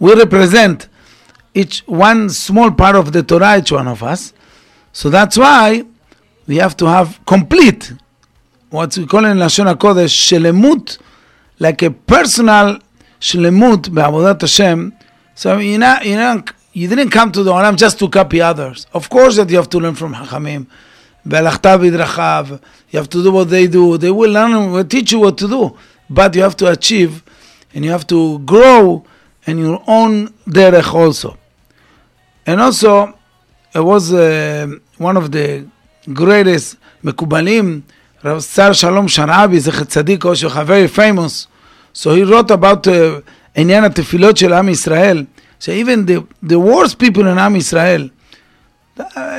We 0.00 0.14
represent 0.14 0.88
each 1.54 1.82
one 1.86 2.28
small 2.28 2.70
part 2.70 2.94
of 2.94 3.10
the 3.12 3.22
Torah, 3.22 3.58
each 3.58 3.72
one 3.72 3.88
of 3.88 4.02
us. 4.02 4.32
So 4.92 5.10
that's 5.10 5.36
why 5.36 5.84
we 6.46 6.56
have 6.56 6.76
to 6.76 6.86
have 6.86 7.18
complete, 7.26 7.92
what 8.73 8.97
we 8.97 9.05
call 9.05 9.23
in 9.25 9.37
Lashon 9.37 9.71
HaKodesh, 9.71 10.09
Shelemut, 10.09 10.97
like 11.59 11.83
a 11.83 11.91
personal 11.91 12.79
Shelemut 13.19 13.93
Be'avodat 13.93 14.41
Hashem. 14.41 14.91
So 15.35 15.59
you 15.59 15.77
know, 15.77 15.99
you 16.01 16.15
know, 16.15 16.43
you 16.73 16.87
didn't 16.87 17.11
come 17.11 17.31
to 17.33 17.43
the 17.43 17.51
Olam 17.51 17.77
just 17.77 17.99
to 17.99 18.09
copy 18.09 18.41
others. 18.41 18.87
Of 18.91 19.11
course 19.11 19.35
that 19.35 19.47
you 19.51 19.57
have 19.57 19.69
to 19.69 19.77
learn 19.77 19.93
from 19.93 20.15
Hachamim. 20.15 20.65
Be'alachta 21.23 21.77
b'drachav. 21.77 22.59
You 22.89 22.97
have 22.97 23.09
to 23.09 23.21
do 23.21 23.31
what 23.31 23.51
they 23.51 23.67
do. 23.67 23.99
They 23.99 24.09
will 24.09 24.31
learn, 24.31 24.71
will 24.71 24.83
teach 24.83 25.11
you 25.11 25.19
what 25.19 25.37
to 25.37 25.47
do. 25.47 25.77
But 26.09 26.35
you 26.35 26.41
have 26.41 26.57
to 26.57 26.71
achieve 26.71 27.21
and 27.75 27.85
you 27.85 27.91
have 27.91 28.07
to 28.07 28.39
grow 28.39 29.05
in 29.45 29.59
your 29.59 29.83
own 29.85 30.29
derech 30.47 30.91
also. 30.91 31.37
And 32.47 32.59
also, 32.59 33.19
it 33.71 33.81
was 33.81 34.11
uh, 34.11 34.67
one 34.97 35.15
of 35.15 35.31
the 35.31 35.67
greatest 36.11 36.77
Mekubalim, 37.03 37.83
Rav 38.23 38.41
Sar 38.41 38.73
Shalom 38.73 39.07
Sharabi, 39.07 39.59
Zechet 39.59 39.89
Tzadik 39.91 40.19
Oshocha, 40.19 40.65
very 40.65 40.87
famous. 40.87 41.47
So 41.91 42.15
he 42.15 42.23
wrote 42.23 42.51
about 42.51 42.87
uh, 42.87 43.19
Inyan 43.53 43.93
Shel 44.37 44.53
Am 44.53 44.67
Yisrael. 44.67 45.27
So 45.59 45.73
even 45.73 46.05
the, 46.05 46.25
the 46.41 46.57
worst 46.57 46.97
people 46.97 47.27
in 47.27 47.37
Am 47.37 47.53
Yisrael, 47.55 48.09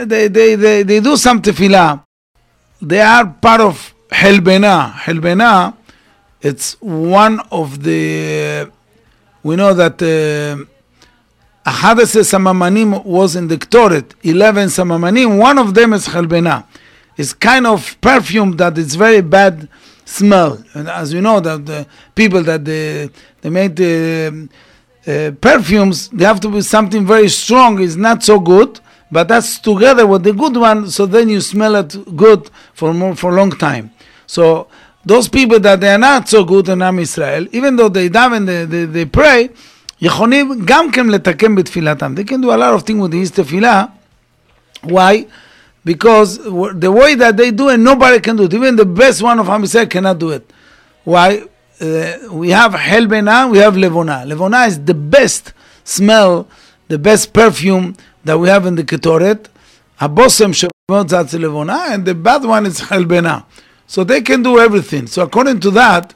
they, 0.07 0.29
they, 0.29 0.55
they, 0.55 0.83
they 0.83 1.01
do 1.01 1.17
some 1.17 1.41
tefila. 1.41 2.05
They 2.83 3.01
are 3.01 3.27
part 3.27 3.63
of 3.63 3.95
Helbena. 4.11 4.89
Helbena, 4.91 5.75
it's 6.43 6.77
one 6.83 7.41
of 7.51 7.83
the, 7.83 8.71
we 9.43 9.57
know 9.57 9.73
that 9.73 10.03
uh, 10.03 10.63
11 11.67 12.05
Samamanim 12.05 13.03
was 13.07 13.35
in 13.35 13.49
the 13.49 13.57
Ktoret, 13.57 14.11
11 14.23 14.69
Samamanim, 14.69 15.39
one 15.39 15.57
of 15.57 15.73
them 15.73 15.95
is 15.95 16.05
Helbena 16.05 16.67
It's 17.18 17.34
kind 17.34 17.68
of 17.68 18.00
perfume 18.02 18.52
that 18.58 18.78
is 18.78 18.96
very 18.96 19.22
bad 19.22 19.68
smell. 20.06 20.64
And 20.74 20.90
as 20.90 21.14
you 21.14 21.22
know, 21.22 21.40
that 21.40 21.66
the 21.66 21.88
people 22.16 22.44
that 22.44 22.66
they, 22.66 23.10
they 23.42 23.50
made 23.50 23.76
the 23.76 24.50
uh, 25.06 25.32
perfumes, 25.40 26.10
they 26.10 26.26
have 26.26 26.40
to 26.42 26.50
be 26.50 26.62
something 26.62 27.06
very 27.06 27.30
strong, 27.30 27.82
it's 27.82 27.96
not 27.96 28.24
so 28.24 28.40
good 28.40 28.80
but 29.12 29.28
that's 29.28 29.60
together 29.60 30.06
with 30.06 30.24
the 30.24 30.34
good 30.34 30.56
one, 30.56 30.90
so 30.90 31.06
then 31.06 31.30
you 31.30 31.42
smell 31.42 31.76
it 31.76 31.96
good 32.16 32.50
for 32.74 32.94
more, 32.94 33.16
for 33.16 33.32
a 33.32 33.36
long 33.36 33.52
time. 33.52 33.92
So 34.28 34.68
those 35.04 35.28
people 35.28 35.60
that 35.62 35.82
they 35.82 35.90
are 35.90 35.98
not 35.98 36.30
so 36.30 36.44
good 36.44 36.70
in 36.70 36.82
Am 36.82 37.00
Israel, 37.00 37.48
even 37.52 37.76
though 37.76 37.90
they 37.90 38.10
daven, 38.10 38.46
they, 38.46 38.66
they, 38.66 38.86
they 38.86 39.06
pray, 39.06 39.50
יכולים 40.02 40.66
גם 40.66 40.92
כן 40.92 41.08
לתקן 41.08 41.56
בתפילתם. 41.56 42.16
They 42.16 42.24
can 42.24 42.42
do 42.42 42.52
a 42.52 42.58
lot 42.58 42.74
of 42.74 42.84
things 42.84 43.02
with 43.02 43.14
his 43.14 43.32
תפילה. 43.32 43.86
Why? 44.84 45.26
because 45.85 46.39
the 46.39 46.91
way 46.91 47.15
that 47.15 47.37
they 47.37 47.51
do 47.51 47.69
it, 47.69 47.77
nobody 47.79 48.21
can 48.21 48.37
do 48.37 48.45
it. 48.45 48.55
Even 48.55 48.77
the 48.77 48.87
best 48.87 49.23
one 49.23 49.39
of 49.39 49.47
Hamisel 49.47 49.89
cannot 49.91 50.19
do 50.19 50.31
it. 50.31 50.51
Why? 51.05 51.45
Uh, 51.81 52.13
we 52.31 52.51
have 52.51 52.73
Helbena, 52.73 53.49
we 53.51 53.59
have 53.59 53.75
Levona. 53.75 54.27
Levona 54.27 54.67
is 54.67 54.83
the 54.83 54.95
best 54.95 55.53
smell, 55.83 56.49
the 56.89 56.99
best 56.99 57.33
perfume 57.33 57.97
that 58.25 58.39
we 58.39 58.49
have 58.49 58.65
in 58.65 58.77
the 58.77 58.85
Ketoret. 58.85 59.47
Habosem 60.01 60.53
Zatz 60.89 61.39
Levona, 61.39 61.91
and 61.93 62.05
the 62.05 62.15
bad 62.15 62.45
one 62.45 62.67
is 62.67 62.81
Helbena. 62.81 63.45
So 63.87 64.05
they 64.05 64.23
can 64.23 64.43
do 64.43 64.59
everything. 64.59 65.07
So 65.07 65.23
according 65.23 65.61
to 65.61 65.71
that, 65.73 66.15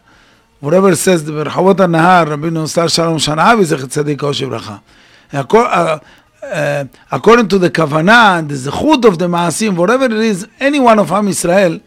whatever 0.60 0.94
says 0.96 1.24
the 1.24 1.32
Berchawat 1.32 1.76
Nahar, 1.76 2.28
Rabbi 2.30 2.48
Nostar 2.48 2.92
Shalom 2.92 3.16
is 3.16 3.72
Zechet 3.72 4.04
Tzaddik 4.04 4.16
Oshi 4.18 4.48
Bracha 4.48 4.80
שברכה. 6.41 6.83
According 7.11 7.47
to 7.47 7.59
the 7.59 7.69
כוונה 7.69 8.39
and 8.39 8.49
the 8.49 8.55
זכות 8.55 9.05
of 9.05 9.17
the 9.17 9.27
מעשים, 9.27 9.75
whatever 9.75 10.05
it 10.05 10.11
is, 10.11 10.47
any 10.59 10.79
one 10.79 10.99
of 10.99 11.11
עם 11.11 11.27
ישראל, 11.27 11.79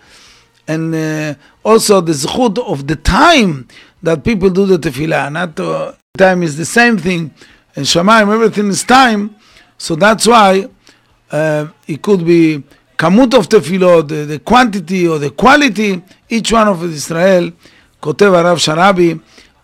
and 0.69 0.95
uh, 0.95 1.35
also 1.63 2.01
the 2.01 2.13
zechut 2.13 2.59
of 2.59 2.87
the 2.87 2.97
time 2.97 3.67
that 4.03 4.25
people 4.25 4.51
do 4.51 4.67
the 4.67 4.79
tefillah. 4.79 5.31
Not 5.33 5.61
uh, 5.61 5.93
time 6.17 6.43
is 6.43 6.57
the 6.57 6.65
same 6.65 6.99
thing. 6.99 7.31
In 7.77 7.83
Shemaim, 7.85 8.33
everything 8.33 8.69
is 8.69 8.83
time. 8.83 9.37
So 9.79 9.95
that's 9.95 10.27
why 10.27 10.67
uh, 11.31 11.67
it 11.87 12.03
could 12.03 12.25
be 12.25 12.63
כמות 12.99 13.35
of 13.35 13.47
תפילות, 13.49 14.09
the, 14.09 14.25
the 14.25 14.39
quantity 14.39 15.07
or 15.07 15.19
the 15.19 15.31
quality, 15.31 16.03
each 16.31 16.53
one 16.53 16.69
of 16.69 16.83
Israel, 16.83 17.51
כותב 18.01 18.33
הרב 18.35 18.59
שרעבי, 18.59 19.15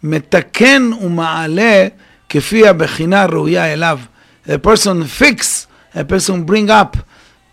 מתקן 0.02 0.90
ומעלה 1.00 1.88
כפי 2.28 2.68
הבחינה 2.68 3.26
ראויה 3.26 3.72
אליו. 3.72 3.98
a 4.47 4.57
person 4.57 5.03
fix, 5.05 5.67
a 5.93 6.05
person 6.05 6.43
bring 6.45 6.69
up 6.69 6.97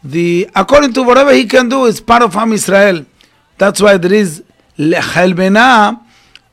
the 0.02 0.48
according 0.54 0.92
to 0.92 1.02
whatever 1.02 1.32
he 1.32 1.46
can 1.46 1.68
do 1.68 1.86
is 1.86 2.00
part 2.00 2.22
of 2.22 2.36
Am 2.36 2.52
Israel. 2.52 3.04
That's 3.58 3.80
why 3.80 3.96
there 3.96 4.12
is 4.12 4.42
Chelbena 4.78 6.00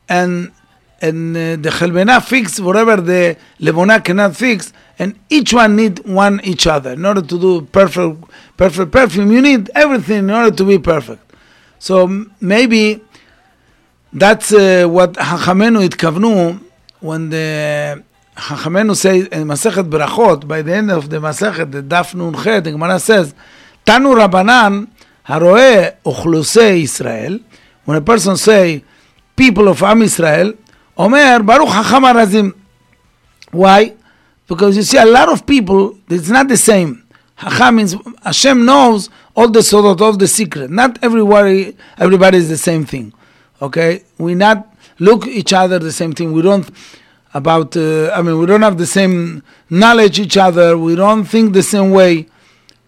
and 0.08 0.52
and 1.00 1.36
uh, 1.36 1.40
the 1.56 1.68
Chelbena 1.68 2.22
fix 2.24 2.60
whatever 2.60 2.96
the 2.96 3.36
Levona 3.60 4.02
cannot 4.02 4.36
fix, 4.36 4.72
and 4.98 5.18
each 5.28 5.52
one 5.52 5.76
need 5.76 5.98
one 6.06 6.40
each 6.44 6.66
other 6.66 6.92
in 6.92 7.04
order 7.04 7.22
to 7.22 7.38
do 7.38 7.62
perfect, 7.62 8.24
perfect 8.56 8.92
perfume. 8.92 9.32
You 9.32 9.42
need 9.42 9.70
everything 9.74 10.18
in 10.18 10.30
order 10.30 10.54
to 10.56 10.64
be 10.64 10.78
perfect. 10.78 11.22
So 11.78 12.26
maybe 12.40 13.02
that's 14.12 14.52
uh, 14.52 14.86
what 14.88 15.14
Hachamenu 15.14 15.88
itkavnu 15.88 16.60
when 17.00 17.30
the 17.30 18.04
Chachamenu 18.36 18.96
say 18.96 19.20
in 19.20 19.46
Masechet 19.46 19.88
Berachot, 19.88 20.48
by 20.48 20.62
the 20.62 20.74
end 20.74 20.90
of 20.90 21.10
the 21.10 21.18
Masechet, 21.18 21.70
the 21.70 21.82
Daf 21.82 22.14
Nun 22.14 22.34
Chet, 22.34 22.64
the 22.64 22.72
Gemara 22.72 22.98
says, 22.98 23.34
Tanu 23.84 24.14
Rabbanan 24.16 24.88
haroe 25.26 25.94
ochluse 26.04 26.82
Israel. 26.82 27.38
When 27.84 27.96
a 27.96 28.00
person 28.00 28.36
say, 28.36 28.84
people 29.36 29.68
of 29.68 29.82
Am 29.82 30.02
Israel, 30.02 30.54
Omer 30.96 31.42
Baruch 31.42 31.68
Hacham 31.68 32.04
Arazim. 32.04 32.54
Why? 33.50 33.94
Because 34.46 34.76
you 34.76 34.82
see, 34.82 34.98
a 34.98 35.04
lot 35.04 35.28
of 35.28 35.46
people, 35.46 35.98
it's 36.08 36.28
not 36.28 36.48
the 36.48 36.56
same. 36.56 37.06
Hacham 37.36 37.76
means 37.76 37.96
Hashem 38.22 38.64
knows 38.64 39.10
all 39.34 39.48
the 39.48 39.60
sodot, 39.60 40.00
all 40.00 40.12
the 40.12 40.28
secret. 40.28 40.70
Not 40.70 40.98
everybody, 41.02 41.76
everybody 41.98 42.38
is 42.38 42.48
the 42.48 42.56
same 42.56 42.86
thing. 42.86 43.12
Okay, 43.60 44.04
we 44.18 44.34
not 44.34 44.74
look 44.98 45.26
each 45.26 45.52
other 45.52 45.78
the 45.78 45.92
same 45.92 46.12
thing. 46.12 46.32
We 46.32 46.42
don't 46.42 46.68
about. 47.34 47.76
Uh, 47.76 48.10
I 48.10 48.22
mean, 48.22 48.38
we 48.38 48.46
don't 48.46 48.62
have 48.62 48.78
the 48.78 48.86
same 48.86 49.42
knowledge 49.70 50.18
each 50.20 50.36
other. 50.36 50.76
We 50.76 50.94
don't 50.94 51.24
think 51.24 51.52
the 51.52 51.62
same 51.62 51.90
way. 51.90 52.28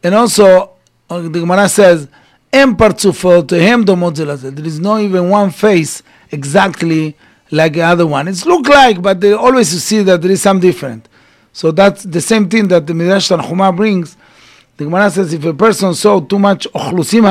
And 0.03 0.15
also, 0.15 0.71
uh, 1.11 1.21
the 1.21 1.41
Gemara 1.41 1.69
says, 1.69 2.09
"Em 2.53 2.77
partzufot 2.77 3.51
hem 3.51 3.85
domot 3.85 4.17
There 4.55 4.67
is 4.67 4.81
no 4.81 4.99
even 4.99 5.31
one 5.31 5.51
face 5.51 6.03
exactly 6.31 7.17
like 7.51 7.75
the 7.75 7.83
other 7.83 8.07
one. 8.07 8.29
It's 8.29 8.45
look 8.45 8.69
like, 8.69 9.01
but 9.01 9.21
they 9.21 9.33
always 9.33 9.69
see 9.83 10.03
that 10.03 10.23
there 10.23 10.31
is 10.31 10.43
some 10.43 10.61
different. 10.61 11.09
So 11.53 11.71
that's 11.71 12.03
the 12.03 12.21
same 12.21 12.49
thing 12.49 12.69
that 12.69 12.87
the 12.87 12.95
Midrash 12.95 13.31
Tanchuma 13.31 13.75
brings. 13.75 14.17
The 14.77 14.85
Gemara 14.85 15.11
says 15.11 15.33
if 15.33 15.45
a 15.45 15.55
person 15.55 15.95
saw 15.95 16.21
too 16.21 16.39
much 16.39 16.67
ochlusim 16.75 17.25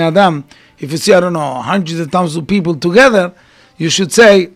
adam, 0.00 0.44
if 0.78 0.90
you 0.90 0.96
see 0.96 1.12
I 1.12 1.20
don't 1.20 1.34
know 1.34 1.60
hundreds 1.60 2.00
of 2.00 2.10
thousands 2.10 2.36
of 2.36 2.46
people 2.46 2.74
together, 2.74 3.34
you 3.76 3.90
should 3.90 4.12
say 4.12 4.50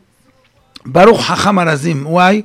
Baruch 0.85 1.17
Hacham 1.17 1.57
Arazim. 1.57 2.05
Why? 2.05 2.43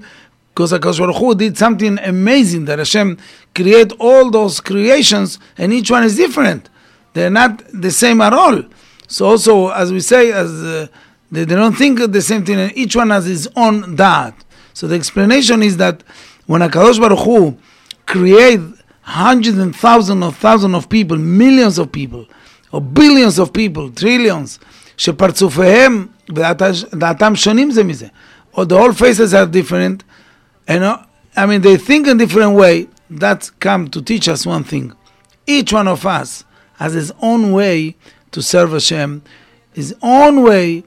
Because 0.54 0.72
Hakadosh 0.72 0.98
Baruch 0.98 1.16
Hu 1.16 1.34
did 1.34 1.58
something 1.58 1.98
amazing 1.98 2.64
that 2.66 2.78
Hashem 2.78 3.18
create 3.54 3.92
all 3.98 4.30
those 4.30 4.60
creations 4.60 5.38
and 5.58 5.72
each 5.72 5.90
one 5.90 6.04
is 6.04 6.16
different. 6.16 6.68
they're 7.14 7.30
not 7.30 7.62
the 7.72 7.90
same 7.90 8.20
at 8.20 8.32
all. 8.32 8.62
So 9.08 9.26
also, 9.26 9.68
as 9.70 9.92
we 9.92 10.00
say, 10.00 10.32
as 10.32 10.50
uh, 10.50 10.88
they, 11.32 11.44
they 11.44 11.54
don't 11.54 11.74
think 11.74 11.98
the 12.12 12.20
same 12.20 12.44
thing, 12.44 12.58
and 12.60 12.76
each 12.76 12.94
one 12.94 13.10
has 13.10 13.24
his 13.24 13.48
own 13.56 13.96
dot. 13.96 14.34
So 14.74 14.86
the 14.86 14.96
explanation 14.96 15.62
is 15.62 15.76
that 15.78 16.02
when 16.46 16.60
Hakadosh 16.60 17.00
Baruch 17.00 17.20
Hu 17.20 17.56
create 18.06 18.60
hundreds 19.02 19.58
and 19.58 19.74
thousands 19.74 20.24
of 20.24 20.36
thousands 20.36 20.74
of 20.74 20.88
people, 20.88 21.16
millions 21.16 21.78
of 21.78 21.90
people, 21.92 22.26
or 22.72 22.80
billions 22.80 23.38
of 23.38 23.52
people, 23.52 23.90
trillions, 23.90 24.58
שפרצופיהם 24.96 26.06
ודעתם 26.28 27.36
שונים 27.36 27.70
זה 27.70 27.84
מזה. 27.84 28.06
Or 28.54 28.64
the 28.64 28.76
whole 28.76 28.92
faces 28.92 29.34
are 29.34 29.46
different, 29.46 30.04
and 30.68 30.84
uh, 30.84 30.98
I 31.36 31.46
mean 31.46 31.62
they 31.62 31.76
think 31.76 32.06
in 32.06 32.18
different 32.18 32.54
way. 32.54 32.88
That's 33.10 33.50
come 33.50 33.88
to 33.90 34.00
teach 34.00 34.28
us 34.28 34.46
one 34.46 34.64
thing. 34.64 34.92
Each 35.46 35.72
one 35.72 35.88
of 35.88 36.06
us 36.06 36.44
has 36.76 36.94
his 36.94 37.12
own 37.20 37.52
way 37.52 37.96
to 38.32 38.42
serve 38.42 38.72
Hashem, 38.72 39.22
his 39.72 39.94
own 40.02 40.42
way. 40.42 40.84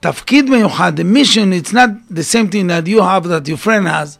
תפקיד 0.00 0.50
מיוחד, 0.50 0.96
the 0.96 1.04
mission, 1.04 1.52
it's 1.52 1.72
not 1.72 1.90
the 2.10 2.24
same 2.24 2.48
thing 2.48 2.66
that 2.66 2.86
you 2.86 3.00
have 3.00 3.24
that 3.28 3.46
your 3.46 3.56
friend 3.56 3.86
has, 3.86 4.18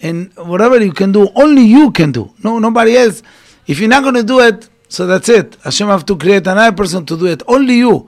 and 0.00 0.32
whatever 0.36 0.82
you 0.82 0.92
can 0.92 1.12
do, 1.12 1.28
only 1.34 1.62
you 1.62 1.90
can 1.90 2.12
do. 2.12 2.32
No, 2.44 2.58
nobody 2.58 2.96
else. 2.96 3.22
If 3.66 3.80
you're 3.80 3.88
not 3.88 4.02
going 4.02 4.14
to 4.14 4.22
do 4.22 4.40
it, 4.40 4.68
so 4.88 5.06
that's 5.06 5.28
it. 5.28 5.56
Hashem 5.62 5.88
have 5.88 6.06
to 6.06 6.16
create 6.16 6.46
another 6.46 6.76
person 6.76 7.04
to 7.06 7.16
do 7.16 7.26
it. 7.26 7.42
Only 7.46 7.74
you, 7.78 8.06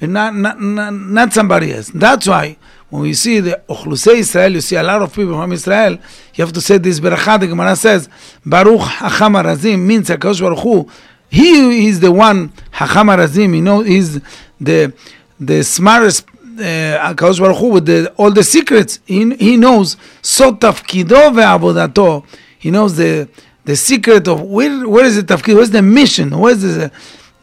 and 0.00 0.12
not, 0.12 0.34
not, 0.34 0.60
not, 0.60 0.92
not 0.92 1.32
somebody 1.32 1.72
else. 1.72 1.90
That's 1.94 2.26
why 2.26 2.56
when 2.90 3.02
we 3.02 3.14
see 3.14 3.38
the 3.40 3.60
Ochlusei 3.68 4.16
Israel, 4.16 4.52
you 4.52 4.60
see 4.60 4.76
a 4.76 4.82
lot 4.82 5.00
of 5.00 5.14
people 5.14 5.34
from 5.34 5.52
Israel, 5.52 5.92
you 6.34 6.44
have 6.44 6.52
to 6.52 6.60
say 6.60 6.76
this 6.78 6.98
Berachah. 6.98 7.38
the 7.40 7.46
Gemara 7.46 7.76
says, 7.76 8.08
Baruch 8.44 8.80
Hacham 8.80 9.40
Arazim 9.40 9.80
means 9.80 10.08
HaKadosh 10.08 10.40
Baruch 10.40 10.58
Hu, 10.58 10.88
he 11.28 11.86
is 11.86 12.00
the 12.00 12.10
one, 12.10 12.48
Hacham 12.72 13.06
Arazim, 13.06 13.54
you 13.54 13.62
know, 13.62 13.80
he's 13.80 14.20
the, 14.60 14.92
the 15.38 15.62
smartest 15.62 16.26
uh, 16.28 17.14
HaKadosh 17.14 17.38
Baruch 17.38 17.58
Hu 17.58 17.68
with 17.68 17.86
the, 17.86 18.12
all 18.16 18.32
the 18.32 18.42
secrets. 18.42 18.98
He, 19.06 19.34
he 19.36 19.56
knows, 19.56 19.94
of 19.94 20.58
tafkido 20.58 21.30
ve'avodato, 21.30 22.24
he 22.58 22.72
knows 22.72 22.96
the, 22.96 23.28
the 23.64 23.76
secret 23.76 24.26
of, 24.26 24.42
where, 24.42 24.88
where 24.88 25.04
is 25.04 25.14
the 25.14 25.22
tafkid, 25.22 25.54
where's 25.54 25.70
the 25.70 25.82
mission, 25.82 26.36
where's 26.36 26.62
the, 26.62 26.90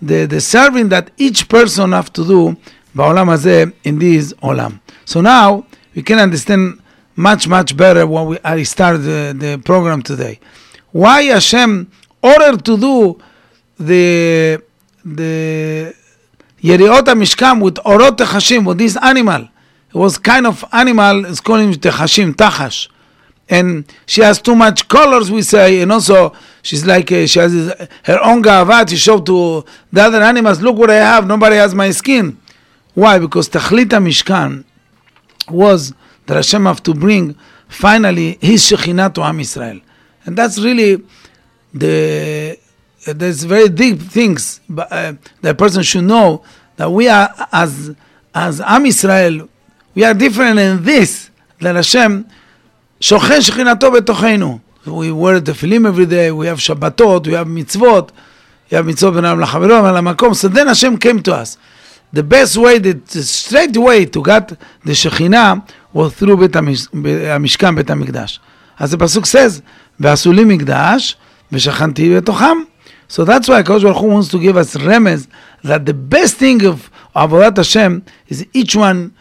the, 0.00 0.26
the 0.26 0.41
serving 0.41 0.88
that 0.88 1.11
each 1.19 1.49
person 1.49 1.93
have 1.93 2.12
to 2.12 2.25
do 2.25 2.55
בעולם 2.95 3.31
הזה, 3.31 3.64
in 3.85 3.99
this 3.99 4.33
עולם. 4.41 4.71
So 5.07 5.21
now, 5.21 5.64
we 5.95 6.02
can 6.02 6.19
understand 6.19 6.79
much, 7.17 7.47
much 7.49 7.76
better 7.76 8.07
when 8.07 8.26
we, 8.26 8.38
I 8.45 8.62
started 8.62 9.02
the, 9.02 9.35
the 9.38 9.59
program 9.64 10.02
today. 10.02 10.38
Why 10.93 11.23
Hashem 11.25 11.91
ordered 12.23 12.64
to 12.64 12.76
do 12.76 13.19
the, 13.79 14.62
the 15.05 15.93
יריעות 16.62 17.09
המשכם 17.09 17.61
with 17.62 17.79
אורות 17.85 18.19
תחשים, 18.19 18.67
with 18.67 18.79
this 18.79 18.97
animal. 18.97 19.49
It 19.95 19.99
was 19.99 20.17
kind 20.19 20.47
of 20.47 20.64
animal, 20.73 21.26
it's 21.26 21.41
called 21.41 21.61
him 21.61 21.75
תחשים, 21.79 22.33
תחש. 22.33 22.88
And 23.49 23.85
she 24.07 24.23
has 24.23 24.41
too 24.41 24.55
much 24.55 24.88
colors, 24.88 25.31
we 25.31 25.43
say, 25.43 25.83
and 25.83 25.93
also 25.93 26.33
she's 26.67 26.85
like, 26.85 27.11
uh, 27.12 27.26
she 27.26 27.38
has 27.38 27.52
her 28.05 28.19
own 28.23 28.43
ga'ava 28.43 28.87
to 28.87 28.97
show 28.97 29.21
to 29.21 29.64
the 29.93 30.02
other 30.02 30.23
animals, 30.23 30.61
look 30.61 30.76
what 30.76 30.91
I 30.91 30.97
have, 30.97 31.26
nobody 31.26 31.57
has 31.57 31.75
my 31.75 31.91
skin. 31.91 32.38
Why? 32.95 33.19
Because 33.19 33.49
תכלית 33.49 33.93
המשכן 33.93 34.62
was 35.50 35.93
that 36.26 36.37
Hashem 36.37 36.67
have 36.67 36.83
to 36.85 36.95
bring 36.95 37.37
finally 37.69 38.38
his 38.41 38.62
Shekhinah 38.62 39.14
to 39.14 39.23
Am 39.23 39.41
Israel. 39.41 39.81
And 40.25 40.37
that's 40.37 40.59
really 40.59 41.02
the 41.75 42.59
there's 43.07 43.43
very 43.43 43.69
deep 43.69 43.99
things 44.00 44.61
but, 44.69 44.93
uh, 44.93 45.14
that 45.41 45.50
a 45.50 45.55
person 45.55 45.83
should 45.83 46.05
know 46.05 46.45
that 46.76 46.91
we 46.91 47.09
are 47.09 47.29
as 47.50 47.95
as 48.35 48.61
Am 48.61 48.87
Israel 48.87 49.49
we 49.95 50.05
are 50.05 50.14
different 50.14 50.59
in 50.59 50.85
this 50.85 51.31
that 51.61 51.75
Hashem 51.75 52.25
שוכן 53.02 53.43
שכינתו 53.43 53.91
בתוכנו. 53.91 54.58
We 54.85 55.11
wear 55.11 55.42
tefillin 55.42 55.87
every 55.87 56.05
day, 56.05 56.31
we 56.31 56.48
have 56.48 56.59
Shabbatot, 56.59 57.27
we 57.27 57.33
have 57.33 57.48
mitzvot, 57.48 58.11
we 58.70 58.75
have 58.75 58.85
mitzvot 58.85 59.13
ben 59.16 59.25
Aram 59.25 59.40
lachavero. 59.40 60.35
So 60.35 60.48
then 60.48 60.68
Hashem 60.68 60.98
came 60.98 61.22
to 61.24 61.33
us. 61.33 61.57
The 62.13 62.24
best 62.24 62.55
way, 62.55 62.77
the 62.77 63.24
straight 63.24 63.75
way 63.75 64.05
to 64.05 64.24
get 64.24 64.50
the 64.50 64.92
Shekhinah 64.94 65.68
was 65.92 66.13
through 66.13 66.37
בית 66.37 66.55
המשכן, 66.55 67.75
בית 67.75 67.90
המקדש. 67.90 68.40
אז 68.79 68.94
הפסוק 68.94 69.25
says, 69.25 69.61
ועשו 70.00 70.31
לי 70.31 70.44
מקדש, 70.44 71.18
ושכנתי 71.51 72.16
בתוכם. 72.18 72.57
So 73.09 73.24
that's 73.25 73.48
why 73.48 73.63
Akadosh 73.63 73.83
Baruch 73.83 73.98
Hu 73.98 74.07
wants 74.07 74.29
to 74.29 74.40
give 74.40 74.57
us 74.57 74.75
remez 74.75 75.27
that 75.63 75.85
the 75.85 75.94
best 75.94 76.35
thing 76.35 76.66
of 76.66 76.92
Avodat 77.16 77.57
Hashem 77.57 78.03
is 78.27 78.46
each 78.53 78.75
one, 78.75 79.13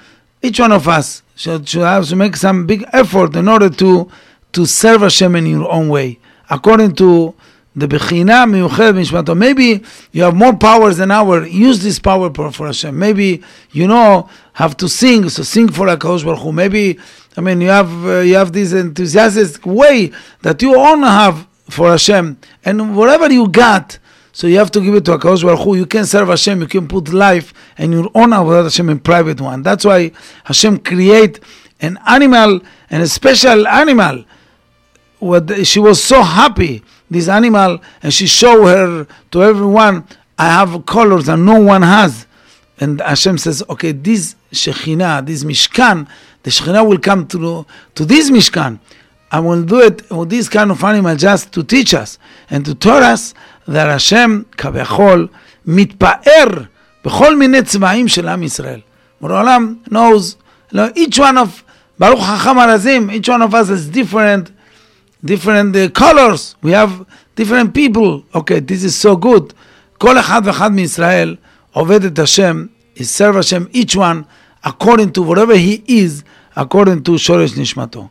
each 0.42 0.58
one 0.58 0.72
of 0.72 0.88
us 0.88 1.22
should, 1.36 1.68
should 1.68 1.82
have 1.82 2.08
to 2.08 2.16
make 2.16 2.36
some 2.36 2.66
big 2.66 2.84
effort 2.92 3.36
in 3.36 3.48
order 3.48 3.70
to 3.70 4.10
to 4.52 4.66
serve 4.66 5.02
Hashem 5.02 5.36
in 5.36 5.46
your 5.46 5.70
own 5.70 5.88
way, 5.88 6.18
according 6.48 6.94
to 6.96 7.34
the 7.76 7.86
Bechina 7.86 8.48
Miyuched 8.48 8.94
Mishmato. 8.94 9.36
Maybe 9.36 9.82
you 10.10 10.22
have 10.22 10.34
more 10.34 10.56
powers 10.56 10.96
than 10.96 11.10
our. 11.10 11.46
Use 11.46 11.82
this 11.82 11.98
power 11.98 12.32
for, 12.32 12.66
Hashem. 12.66 12.98
Maybe 12.98 13.42
you 13.70 13.86
know 13.86 14.28
have 14.54 14.76
to 14.78 14.88
sing, 14.88 15.28
so 15.28 15.42
sing 15.42 15.68
for 15.68 15.86
Akadosh 15.86 16.24
Baruch 16.24 16.40
Hu. 16.40 16.52
Maybe 16.52 16.98
I 17.36 17.42
mean 17.42 17.60
you 17.60 17.68
have 17.68 18.06
uh, 18.06 18.20
you 18.20 18.34
have 18.36 18.52
this 18.52 18.72
enthusiastic 18.72 19.66
way 19.66 20.10
that 20.40 20.62
you 20.62 20.74
own 20.74 21.02
have 21.02 21.46
for 21.68 21.90
Hashem, 21.90 22.38
and 22.64 22.96
whatever 22.96 23.30
you 23.30 23.48
got, 23.48 23.98
so 24.32 24.46
you 24.46 24.56
have 24.56 24.70
to 24.70 24.80
give 24.80 24.94
it 24.94 25.04
to 25.04 25.18
Hakadosh 25.18 25.42
Baruch 25.42 25.60
Hu. 25.60 25.74
You 25.76 25.86
can 25.86 26.06
serve 26.06 26.28
Hashem. 26.28 26.62
You 26.62 26.68
can 26.68 26.88
put 26.88 27.12
life 27.12 27.52
and 27.76 27.92
your 27.92 28.10
own 28.14 28.30
avodat 28.30 28.64
Hashem 28.64 28.88
in 28.88 29.00
private 29.00 29.40
one. 29.40 29.62
That's 29.62 29.84
why 29.84 30.12
Hashem 30.44 30.78
create 30.78 31.40
an 31.80 31.98
animal 32.06 32.60
and 32.88 33.02
a 33.02 33.06
special 33.06 33.66
animal 33.66 34.24
What 35.19 35.67
she 35.67 35.79
was 35.79 36.03
so 36.03 36.23
happy, 36.23 36.83
this 37.09 37.27
animal, 37.27 37.79
and 38.01 38.13
she 38.13 38.25
showed 38.25 38.65
her 38.65 39.07
to 39.31 39.43
everyone. 39.43 40.07
I 40.37 40.45
have 40.45 40.85
colors 40.87 41.27
that 41.27 41.37
no 41.37 41.59
one 41.59 41.83
has, 41.83 42.25
and 42.79 42.99
Hashem 42.99 43.37
says, 43.37 43.63
okay, 43.69 43.91
this 43.91 44.35
Shekhinah, 44.51 45.25
this 45.25 45.43
Mishkan, 45.43 46.07
the 46.41 46.49
Shekhinah 46.49 46.87
will 46.87 46.97
come 46.97 47.27
to 47.27 47.65
to 47.93 48.05
this 48.05 48.31
Mishkan. 48.31 48.79
I 49.31 49.39
will 49.39 49.63
do 49.63 49.79
it 49.79 50.09
with 50.09 50.29
this 50.29 50.49
kind 50.49 50.71
of 50.71 50.83
animal 50.83 51.15
just 51.15 51.53
to 51.53 51.63
teach 51.63 51.93
us 51.93 52.17
and 52.49 52.65
to 52.65 52.73
tell 52.75 53.03
us 53.03 53.33
that 53.67 53.87
Hashem 53.87 54.45
כביכול 54.57 55.27
מתפאר 55.65 56.47
בכל 57.05 57.35
מיני 57.35 57.61
צבעים 57.61 58.07
של 58.07 58.27
עם 58.27 58.43
ישראל. 58.43 58.79
בורא 59.21 59.39
עולם 59.39 59.75
knows, 59.89 60.35
you 60.71 60.77
know, 60.77 60.89
each 60.95 61.19
one 61.19 61.37
of, 61.37 61.63
ברוך 61.99 62.25
חכם 62.25 62.57
הרזים, 62.57 63.09
each 63.09 63.29
one 63.29 63.41
of 63.41 63.53
us 63.53 63.69
has 63.69 63.87
different, 63.87 64.51
different 65.25 65.75
uh, 65.75 65.89
colors. 65.89 66.55
We 66.61 66.71
have 66.71 67.05
different 67.35 67.73
people. 67.73 68.23
Okay, 68.33 68.59
this 68.59 68.83
is 68.83 68.95
so 68.95 69.15
good. 69.15 69.53
כל 69.97 70.17
אחד 70.17 70.41
ואחד 70.45 70.71
מישראל 70.71 71.35
עובד 71.71 72.05
את 72.05 72.19
השם, 72.19 72.65
he 72.95 73.03
serve 73.03 73.37
השם, 73.37 73.63
each 73.73 73.95
one, 73.95 74.23
according 74.63 75.11
to 75.13 75.21
whatever 75.21 75.55
he 75.55 75.83
is, 75.87 76.23
according 76.55 77.01
to 77.03 77.17
שורש 77.17 77.57
נשמתו. 77.57 78.07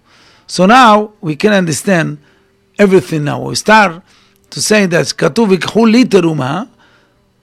So 0.46 0.66
now 0.66 1.10
we 1.20 1.34
can 1.36 1.52
understand 1.52 2.18
everything 2.78 3.24
now. 3.24 3.40
We 3.40 3.54
start 3.54 4.02
to 4.50 4.60
say 4.60 4.86
that 4.86 5.12
כתוב 5.18 5.50
ויקחו 5.50 5.86
לי 5.86 6.04
תרומה, 6.04 6.62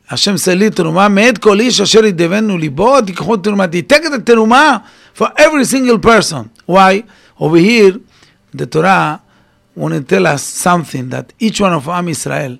השם 0.10 0.31
עושה 0.31 0.55
לי 0.55 0.69
תרומה, 0.69 1.07
מאת 1.07 1.38
כל 1.38 1.60
איש 1.60 1.81
אשר 1.81 2.05
ידבנו 2.05 2.57
ליבו, 2.57 3.01
תיקחו 3.01 3.38
תרומה. 3.38 3.65
He 3.65 3.93
take 3.93 4.05
the 4.05 4.19
תרומה 4.25 4.77
for 5.17 5.27
every 5.38 5.65
single 5.65 5.99
person. 5.99 6.49
Why? 6.67 7.03
Over 7.39 7.57
here, 7.57 7.99
the 8.55 8.65
Torah 8.65 9.19
want 9.74 9.94
to 9.94 10.02
tell 10.02 10.26
us 10.26 10.42
something 10.42 11.08
that 11.11 11.32
each 11.38 11.61
one 11.61 11.72
of 11.72 11.88
Am 11.88 12.08
Israel, 12.08 12.58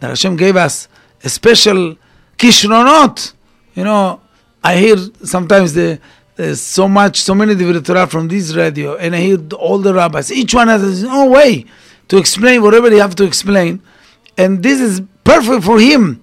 that 0.00 0.08
Hashem 0.08 0.36
gave 0.36 0.56
us 0.56 0.88
a 1.22 1.28
special 1.28 1.96
kishronot. 2.36 3.32
You 3.74 3.84
know, 3.84 4.20
I 4.62 4.76
hear 4.76 4.96
sometimes 5.24 5.74
the 5.74 6.00
there's 6.34 6.60
so 6.60 6.88
much, 6.88 7.18
so 7.20 7.34
many 7.34 7.54
Divrei 7.54 7.84
Torah 7.84 8.06
from 8.06 8.26
this 8.28 8.54
radio, 8.54 8.96
and 8.96 9.14
I 9.14 9.20
hear 9.20 9.38
all 9.58 9.78
the 9.78 9.92
rabbis. 9.92 10.32
Each 10.32 10.54
one 10.54 10.68
has 10.68 10.80
his 10.80 11.04
own 11.04 11.30
way 11.30 11.66
to 12.08 12.16
explain 12.16 12.62
whatever 12.62 12.88
they 12.88 12.98
have 12.98 13.14
to 13.16 13.24
explain, 13.24 13.82
and 14.38 14.62
this 14.62 14.80
is 14.80 15.02
perfect 15.24 15.64
for 15.64 15.78
him. 15.78 16.22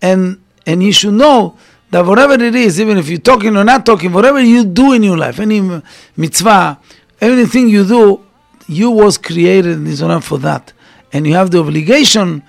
And 0.00 0.40
and 0.64 0.80
he 0.80 0.92
should 0.92 1.14
know 1.14 1.56
that 1.90 2.04
whatever 2.04 2.34
it 2.34 2.54
is, 2.54 2.80
even 2.80 2.98
if 2.98 3.08
you're 3.08 3.18
talking 3.18 3.56
or 3.56 3.64
not 3.64 3.84
talking, 3.84 4.12
whatever 4.12 4.40
you 4.40 4.64
do 4.64 4.92
in 4.92 5.02
your 5.02 5.16
life, 5.16 5.40
any 5.40 5.82
mitzvah, 6.16 6.78
anything 7.20 7.68
you 7.68 7.84
do, 7.84 8.24
you 8.68 8.90
was 8.90 9.18
created 9.18 9.72
in 9.72 9.86
Israel 9.86 10.20
for 10.20 10.38
that, 10.38 10.72
and 11.12 11.26
you 11.26 11.34
have 11.34 11.50
the 11.50 11.58
obligation 11.58 12.42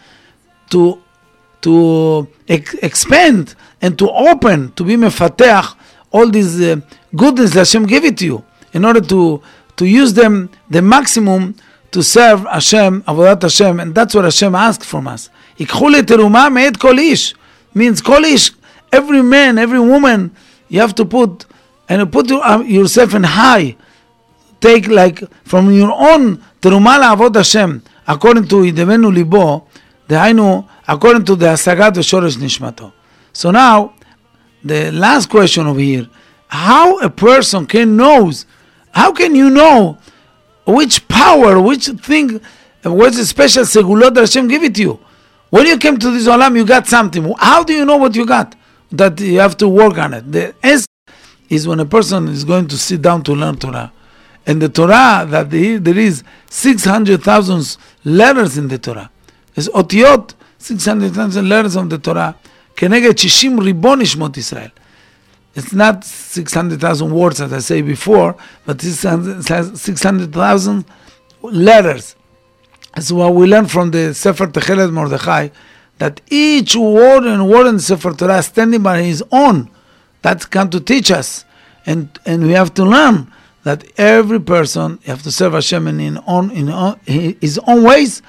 to 0.70 1.02
to 1.62 2.28
ex- 2.48 2.76
expand 2.76 3.56
and 3.82 3.98
to 3.98 4.10
open 4.10 4.72
to 4.74 4.84
be 4.84 4.96
mefateach 4.96 5.76
all 6.12 6.30
these 6.30 6.60
uh, 6.62 6.78
goodness 7.16 7.54
that 7.54 7.60
Hashem 7.60 7.86
gave 7.86 8.06
it 8.06 8.18
to 8.18 8.26
you 8.26 8.44
in 8.74 8.86
order 8.86 9.02
to 9.02 9.42
to 9.78 9.86
use 9.86 10.14
them 10.14 10.50
the 10.70 10.82
maximum 10.82 11.56
to 11.92 12.04
serve 12.04 12.42
Hashem, 12.42 13.02
avodat 13.04 13.42
Hashem, 13.42 13.80
and 13.80 13.96
that's 13.96 14.14
what 14.14 14.26
Hashem 14.26 14.54
asked 14.54 14.84
from 14.86 15.08
us. 15.08 15.30
Ikhule 15.58 16.02
teruma 16.02 16.52
me'et 16.52 16.78
means 17.74 18.02
kolish. 18.02 18.54
every 18.92 19.22
man, 19.22 19.58
every 19.58 19.80
woman, 19.80 20.36
you 20.68 20.80
have 20.82 20.94
to 20.96 21.06
put 21.06 21.46
and 21.88 22.12
put 22.12 22.32
uh, 22.32 22.64
yourself 22.66 23.16
in 23.16 23.24
high 23.24 23.76
take 24.60 24.88
like 24.88 25.24
from 25.44 25.72
your 25.72 25.92
own 25.92 26.38
terumah 26.62 27.00
la'avod 27.02 27.36
Hashem, 27.36 27.84
according 28.08 28.48
to 28.48 28.56
Idevenu 28.58 29.14
Libo, 29.14 29.68
Dehainu, 30.08 30.68
according 30.88 31.26
to 31.26 31.36
the 31.36 31.48
Asagat 31.48 31.94
Shoresh 31.94 32.38
Nishmato. 32.38 32.92
So 33.34 33.52
now, 33.52 33.94
the 34.64 34.92
last 34.92 35.30
question 35.30 35.68
over 35.68 35.80
here, 35.80 36.08
how 36.48 37.00
a 37.00 37.10
person 37.10 37.66
can 37.66 37.96
knows, 37.96 38.46
how 38.92 39.12
can 39.14 39.36
you 39.36 39.50
know 39.50 39.98
which 40.66 41.08
power, 41.08 41.62
which 41.62 41.88
thing, 41.88 42.42
what's 42.84 43.18
the 43.18 43.26
special 43.26 43.64
segulot 43.64 44.18
Hashem 44.18 44.48
give 44.48 44.64
it 44.64 44.76
to 44.76 44.82
you? 44.82 45.00
When 45.50 45.66
you 45.66 45.78
came 45.78 45.98
to 45.98 46.12
this 46.12 46.28
olam, 46.28 46.56
you 46.56 46.66
got 46.66 46.88
something. 46.88 47.34
How 47.40 47.64
do 47.64 47.74
you 47.74 47.86
know 47.86 47.98
what 47.98 48.16
you 48.16 48.26
got? 48.26 48.56
That 48.92 49.20
you 49.20 49.40
have 49.40 49.58
to 49.58 49.68
work 49.68 49.98
on 49.98 50.14
it. 50.14 50.32
The 50.32 50.56
answer 50.64 50.88
is 51.50 51.68
when 51.68 51.80
a 51.80 51.86
person 51.86 52.28
is 52.28 52.44
going 52.44 52.68
to 52.68 52.78
sit 52.78 53.02
down 53.02 53.24
to 53.24 53.34
learn 53.34 53.58
Torah 53.58 53.92
in 54.50 54.58
the 54.58 54.68
Torah 54.68 55.28
that 55.30 55.52
there 55.52 56.00
is 56.00 56.24
600,000 56.50 57.78
letters 58.04 58.58
in 58.58 58.68
the 58.68 58.80
Torah. 58.80 59.12
It's 59.56 59.70
otiot, 59.70 60.34
600,000 60.58 61.48
letters 61.48 61.76
of 61.76 61.88
the 61.92 62.00
Torah. 62.00 62.36
Keneged 62.76 63.14
shishim 63.14 63.64
ribon 63.64 64.02
Israel. 64.02 64.72
It's 65.54 65.72
not 65.72 66.04
600,000 66.04 67.12
words 67.12 67.42
as 67.42 67.54
I 67.54 67.60
say 67.60 67.84
before, 67.84 68.36
but 68.66 68.82
600,000 68.82 70.86
letters. 71.44 72.16
That's 72.96 73.12
what 73.12 73.36
we 73.36 73.46
learn 73.46 73.68
from 73.68 73.92
the 73.92 74.16
Sefer 74.16 74.48
Techelet 74.48 74.92
Mordechai, 74.92 75.50
that 76.00 76.22
each 76.32 76.76
word 76.76 77.26
and 77.26 77.48
word 77.48 77.68
in 77.68 77.76
the 77.76 77.84
Sefer 77.84 78.14
Torah 78.14 78.42
standing 78.42 78.82
by 78.82 79.04
his 79.04 79.24
own. 79.32 79.70
That's 80.24 80.48
come 80.48 80.72
to 80.72 80.80
teach 80.80 81.12
us. 81.12 81.46
And, 81.86 82.10
and 82.26 82.48
we 82.48 82.54
have 82.54 82.74
to 82.76 82.84
learn 82.84 83.32
that 83.70 83.86
every 84.00 84.40
person 84.40 84.98
have 85.06 85.22
to 85.22 85.32
serve 85.32 85.54
Hashem 85.54 85.88
in, 85.88 86.00
in, 86.00 86.18
in 86.60 87.36
his 87.40 87.60
own 87.68 87.84
ways. 87.84 88.24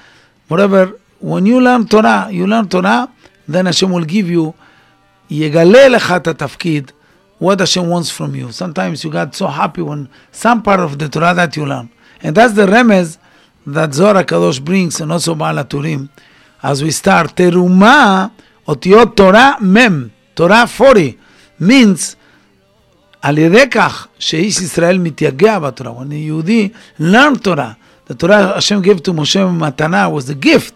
Whatever, 0.47 0.99
when 1.19 1.47
you 1.47 1.59
learn 1.59 1.87
Torah, 1.87 2.29
you 2.31 2.45
learn 2.45 2.69
Torah, 2.69 3.11
then 3.47 3.65
Hashem 3.65 3.91
will 3.91 4.05
give 4.05 4.29
you 4.29 4.53
יגלה 5.31 5.87
לך 5.89 6.91
what 7.39 7.59
Hashem 7.59 7.89
wants 7.89 8.11
from 8.11 8.35
you. 8.35 8.51
Sometimes 8.51 9.03
you 9.03 9.09
got 9.09 9.33
so 9.33 9.47
happy 9.47 9.81
when 9.81 10.09
some 10.31 10.61
part 10.61 10.79
of 10.79 10.99
the 10.99 11.09
Torah 11.09 11.33
that 11.33 11.57
you 11.57 11.65
learn. 11.65 11.89
And 12.21 12.35
that's 12.37 12.53
the 12.53 12.67
remez 12.67 13.17
that 13.65 13.95
Zohar 13.95 14.23
Kadosh 14.23 14.63
brings, 14.63 15.01
and 15.01 15.11
also 15.11 15.33
Baal 15.33 15.55
HaTurim. 15.55 16.07
As 16.61 16.83
we 16.83 16.91
start, 16.91 17.35
teruma 17.35 18.31
otiot 18.67 19.15
Torah 19.15 19.57
mem 19.59 20.11
Torah 20.35 20.67
40, 20.67 21.17
means 21.57 22.15
על 23.22 23.38
ידי 23.38 23.70
כך 23.70 24.06
שאיש 24.18 24.60
ישראל 24.60 24.98
מתייגע 24.98 25.58
בתורה, 25.58 25.92
when 25.92 26.10
a 26.10 26.14
יהודי 26.14 26.68
learn 27.00 27.38
תורה, 27.42 27.72
the 28.08 28.14
Torah 28.14 28.54
Hashem 28.54 28.82
gave 28.82 29.02
to 29.02 29.12
Moshe 29.12 29.36
מתנה 29.36 30.08
was 30.08 30.30
a 30.30 30.34
gift. 30.34 30.74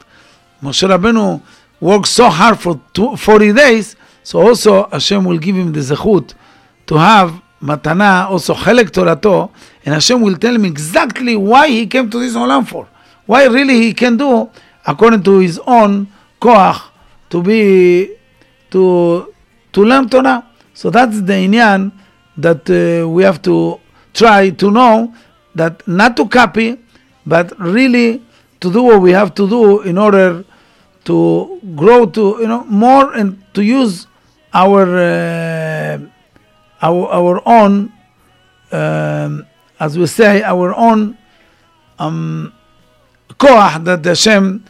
Moshe 0.62 0.88
Rabbeinu 0.88 1.40
worked 1.80 2.08
so 2.08 2.28
hard 2.28 2.58
for 2.58 2.80
40 3.16 3.52
days, 3.52 3.94
so 4.24 4.40
also 4.40 4.88
Hashem 4.90 5.24
will 5.24 5.38
give 5.38 5.54
him 5.54 5.72
the 5.72 5.80
zechut 5.80 6.34
to 6.86 6.96
have 6.96 7.30
מתנה, 7.62 8.26
also 8.28 8.54
חלק 8.54 8.88
תורתו, 8.88 9.48
and 9.84 9.94
Hashem 9.94 10.20
will 10.20 10.36
tell 10.36 10.54
him 10.54 10.64
exactly 10.64 11.36
why 11.36 11.68
he 11.68 11.86
came 11.86 12.10
to 12.10 12.18
this 12.18 12.34
olam 12.34 12.66
for. 12.66 12.88
Why 13.26 13.44
really 13.44 13.78
he 13.80 13.94
can 13.94 14.16
do, 14.16 14.50
according 14.84 15.22
to 15.22 15.38
his 15.38 15.60
own 15.60 16.08
koach, 16.40 16.80
to 17.28 17.42
be, 17.42 18.10
to, 18.70 19.32
to 19.72 19.84
learn 19.84 20.08
Torah. 20.08 20.44
So 20.74 20.90
that's 20.90 21.20
the 21.22 21.34
inyan 21.34 21.92
that 22.37 22.69
uh, 22.69 23.07
we 23.09 23.23
have 23.23 23.41
to 23.43 23.79
try 24.13 24.49
to 24.49 24.71
know 24.71 25.13
that 25.55 25.87
not 25.87 26.17
to 26.17 26.27
copy, 26.27 26.77
but 27.25 27.57
really 27.59 28.21
to 28.59 28.71
do 28.71 28.83
what 28.83 29.01
we 29.01 29.11
have 29.11 29.33
to 29.35 29.47
do 29.47 29.81
in 29.81 29.97
order 29.97 30.43
to 31.05 31.59
grow 31.75 32.05
to 32.05 32.37
you 32.41 32.47
know 32.47 32.63
more 32.65 33.13
and 33.13 33.41
to 33.53 33.63
use 33.63 34.07
our 34.53 34.83
uh, 34.97 35.99
our 36.81 37.07
our 37.11 37.41
own 37.47 37.91
um, 38.71 39.45
as 39.79 39.97
we 39.97 40.07
say 40.07 40.41
our 40.43 40.73
own 40.75 41.17
um, 41.99 42.51
koach 43.37 43.83
that 43.85 44.03
Hashem 44.03 44.65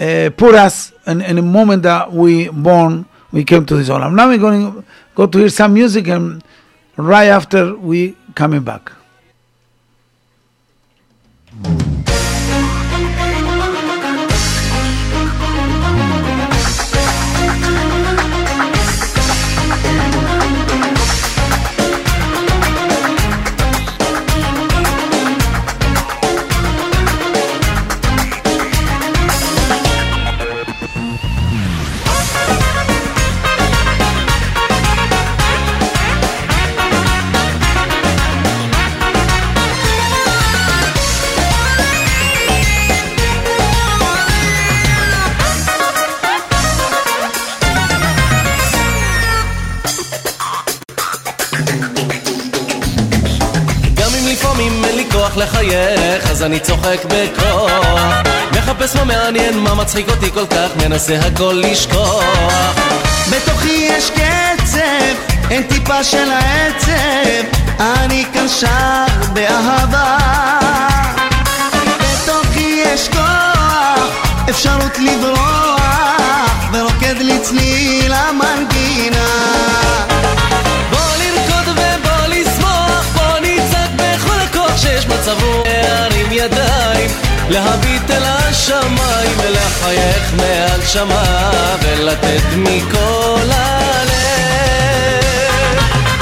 uh, 0.00 0.30
put 0.36 0.54
us 0.54 0.92
in, 1.06 1.20
in 1.20 1.38
a 1.38 1.42
moment 1.42 1.82
that 1.82 2.12
we 2.12 2.48
born 2.48 3.06
we 3.30 3.44
came 3.44 3.66
to 3.66 3.76
this 3.76 3.88
olam. 3.90 4.14
Now 4.14 4.28
we're 4.28 4.38
going 4.38 4.72
to 4.72 4.84
go 5.14 5.26
to 5.26 5.38
hear 5.38 5.48
some 5.50 5.74
music 5.74 6.08
and 6.08 6.42
right 6.98 7.28
after 7.28 7.76
we 7.76 8.16
coming 8.34 8.62
back. 8.62 8.92
אני 56.48 56.60
צוחק 56.60 56.98
בכוח. 57.04 58.22
מחפש 58.52 58.96
מה 58.96 59.04
מעניין, 59.04 59.58
מה 59.58 59.74
מצחיק 59.74 60.08
אותי 60.08 60.30
כל 60.30 60.46
כך, 60.46 60.68
מנסה 60.76 61.18
הכל 61.18 61.62
לשכוח. 61.70 62.24
בתוכי 63.30 63.88
יש 63.90 64.10
קצב, 64.10 65.36
אין 65.50 65.62
טיפה 65.62 66.04
של 66.04 66.30
העצב, 66.30 67.58
אני 67.80 68.24
כאן 68.32 68.48
שר 68.48 69.06
באהבה. 69.32 70.18
בתוכי 72.00 72.82
יש 72.84 73.08
כוח, 73.08 74.08
אפשרות 74.50 74.98
לברוח, 74.98 75.80
ורוקד 76.72 77.16
לי 77.18 77.38
צליל 77.42 78.12
רוח. 85.32 85.66
להרים 85.66 86.32
ידיים, 86.32 87.10
להביט 87.50 88.10
אל 88.10 88.22
השמיים, 88.24 89.38
ולחייך 89.38 90.32
מהנשמה, 90.36 91.50
ולתת 91.82 92.44
מכל 92.56 93.50
הלב. 93.50 94.08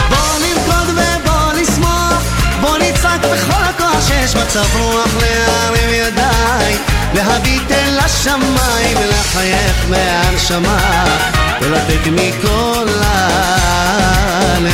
בוא 0.08 0.38
נרקוד 0.40 0.88
ובוא 0.88 1.52
לשמוח, 1.52 2.22
בוא 2.60 2.78
נצעק 2.78 3.20
בכל 3.20 3.62
הכוח 3.64 4.08
שיש 4.08 4.36
מצב 4.36 4.76
רוח 4.78 5.14
להרים 5.20 5.90
ידיים, 5.90 6.78
להביט 7.14 7.72
אל 7.72 7.98
השמיים 7.98 8.96
ולחייך 8.98 9.86
מהנשמה, 9.88 11.04
ולתת 11.60 12.06
מכל 12.06 12.88
הלב. 13.02 14.66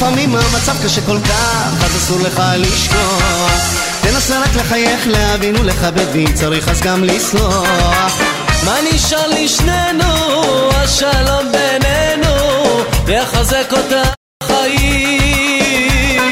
לפעמים 0.00 0.34
המצב 0.34 0.84
קשה 0.84 1.00
כל 1.06 1.18
כך, 1.28 1.84
אז 1.84 1.96
אסור 1.96 2.20
לך 2.20 2.42
לשכוח. 2.56 3.80
תנסה 4.00 4.40
רק 4.40 4.56
לחייך, 4.56 5.06
להבין 5.06 5.56
ולכבד, 5.56 6.04
ואם 6.12 6.32
צריך 6.34 6.68
אז 6.68 6.80
גם 6.80 7.04
לסלוח. 7.04 8.20
מה 8.64 8.76
נשאר 8.92 9.28
לשנינו? 9.28 10.04
השלום 10.72 11.52
בינינו 11.52 12.34
יחזק 13.08 13.72
אותה 13.72 14.02
החיים 14.42 16.22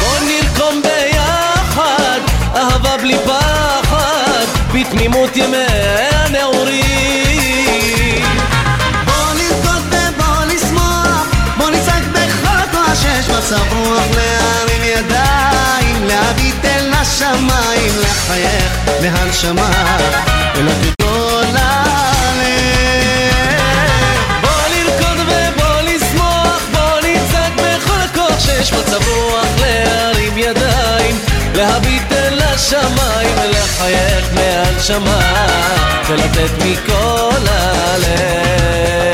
בוא 0.00 0.18
נרקום 0.26 0.82
ביחד 0.82 2.20
אהבה 2.56 2.96
בלי 2.96 3.16
פחד 3.26 4.44
בתמימות 4.74 5.36
ימי 5.36 5.73
סבוך 13.54 14.16
להרים 14.16 14.82
ידיים 14.82 16.06
להביט 16.06 16.64
אל 16.64 16.92
השמיים 16.92 17.92
לחייך 18.00 18.72
להנשמה 19.02 19.70
אל 20.56 20.68
הגדולה 20.68 21.84
בוא 24.40 24.50
לרקוד 24.70 25.18
ובוא 25.20 25.80
לשמוח 25.80 26.62
בוא 26.72 27.00
נצעק 27.00 27.52
בכל 27.56 28.00
הכוח 28.00 28.38
שיש 28.38 28.72
מצב 28.72 29.08
רוח 29.08 29.46
להרים 29.60 30.38
ידיים 30.38 31.18
להביט 31.54 32.12
אל 32.12 32.42
השמיים 32.42 33.36
ולחייך 33.42 34.24
מהנשמה 34.34 35.46
ולתת 36.08 36.64
מכל 36.64 37.48
הלב. 37.48 39.13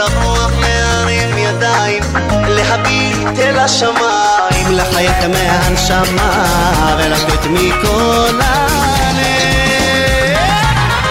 רוח 0.00 0.50
להרים 0.60 1.38
ידיים, 1.38 2.02
להביט 2.48 3.38
אל 3.38 3.58
השמיים, 3.58 4.70
לחייך 4.70 5.24
מהנשמה 5.28 6.44
ולתת 6.98 7.46
מכל 7.46 8.40
הלב. 8.44 10.38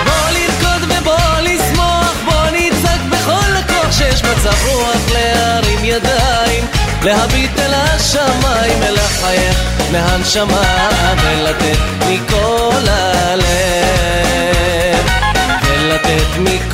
בוא 0.06 0.30
לרקוד 0.32 0.84
ובוא 0.84 1.40
לשמוח, 1.42 2.14
בוא 2.26 2.50
נצעק 2.52 3.02
בכל 3.12 3.56
הכוח 3.60 3.92
שיש 3.92 4.24
מצב 4.24 4.54
רוח 4.68 5.12
להרים 5.14 5.86
ידיים, 5.86 6.66
להביט 7.04 7.60
אל 7.60 7.74
השמיים, 7.74 8.80
ולחייך 8.80 9.58
מהנשמה, 9.92 10.90
ולתת 11.24 11.80
מכל 12.10 12.88
הלב, 12.90 13.46
ולתת 15.64 16.38
מכל 16.38 16.67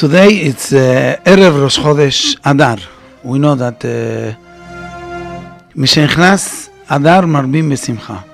Today 0.00 0.32
it's 0.48 0.72
uh, 0.72 1.20
Erev 1.26 1.60
Rosh 1.60 1.78
Chodesh 1.78 2.34
Adar. 2.42 2.78
We 3.22 3.38
know 3.38 3.54
that 3.54 3.80
Mishenchnas 5.76 6.70
uh, 6.70 6.96
Adar 6.96 7.24
Marbim 7.24 7.68
Besimcha. 7.68 8.24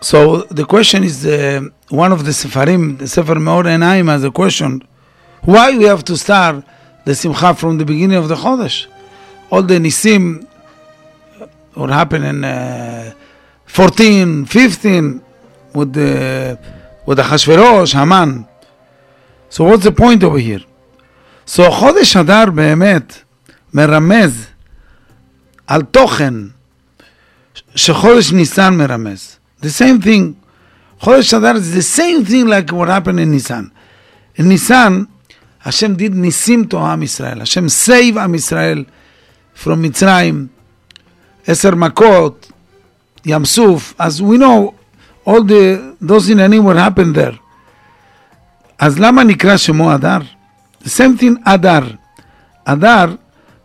So 0.00 0.44
the 0.44 0.64
question 0.64 1.04
is 1.04 1.26
uh, 1.26 1.60
one 1.90 2.10
of 2.10 2.24
the 2.24 2.30
Sefarim, 2.30 2.96
the 2.96 3.06
Sefer 3.06 3.34
Meor 3.34 3.64
Enaim 3.64 4.08
has 4.08 4.24
a 4.24 4.30
question. 4.30 4.82
Why 5.42 5.76
we 5.76 5.84
have 5.84 6.02
to 6.04 6.16
start 6.16 6.64
the 7.04 7.14
Simcha 7.14 7.52
from 7.52 7.76
the 7.76 7.84
beginning 7.84 8.16
of 8.16 8.28
the 8.28 8.34
Chodesh? 8.34 8.86
All 9.50 9.62
the 9.62 9.74
Nisim 9.74 10.46
would 11.76 11.90
happen 11.90 12.24
in 12.24 12.44
uh, 12.44 13.12
14, 13.66 14.46
15 14.46 15.22
with 15.74 15.92
the 15.92 16.58
with 17.07 17.19
Achashverosh, 17.19 17.93
Haman. 17.93 18.45
So 19.49 19.65
what's 19.65 19.83
the 19.83 19.91
point 19.91 20.23
over 20.23 20.39
here? 20.39 20.63
So 21.45 21.69
חודש 21.69 22.15
אדר 22.17 22.49
באמת 22.49 23.17
מרמז 23.73 24.45
על 25.67 25.81
תוכן 25.81 26.33
שחודש 27.75 28.31
ניסן 28.31 28.77
מרמז. 28.77 29.37
The 29.61 29.65
same 29.65 30.03
thing. 30.03 30.33
חודש 30.99 31.33
אדר 31.33 31.53
is 31.55 31.75
the 31.77 31.97
same 31.99 32.25
thing 32.29 32.47
like 32.47 32.71
what 32.71 32.87
happened 32.87 33.19
in 33.19 33.31
ניסן. 33.31 33.65
In 34.39 34.43
ניסן, 34.43 35.03
השם 35.65 35.93
did 35.95 36.13
ניסים 36.13 36.63
to 36.71 36.75
עם 36.75 37.03
ישראל. 37.03 37.41
השם 37.41 37.65
save 37.65 38.19
עם 38.19 38.35
ישראל 38.35 38.83
from 39.63 39.75
מצרים. 39.75 40.47
עשר 41.47 41.75
מכות, 41.75 42.51
ים 43.25 43.45
סוף. 43.45 43.93
אז 43.97 44.21
we 44.21 44.37
know 44.37 44.76
all 45.27 45.41
the, 45.43 46.05
those 46.07 46.29
עניינים 46.31 46.67
what 46.67 46.75
happened 46.75 47.15
there. 47.15 47.35
אז 48.79 48.99
למה 48.99 49.23
נקרא 49.23 49.57
שמו 49.57 49.95
אדר? 49.95 50.17
The 50.83 50.87
same 50.87 51.21
thing 51.21 51.39
אדר. 51.43 51.83
אדר, 52.65 53.15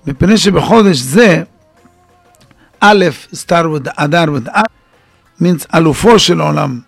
מפני 0.07 0.39
שבחודש 0.39 0.97
זה, 0.97 1.43
א', 2.81 3.05
start 3.33 3.65
with 3.65 3.91
אדר 3.97 4.25
with 4.25 4.51
א', 4.53 4.63
means 5.43 5.67
אלופו 5.75 6.19
של 6.19 6.41
עולם. 6.41 6.81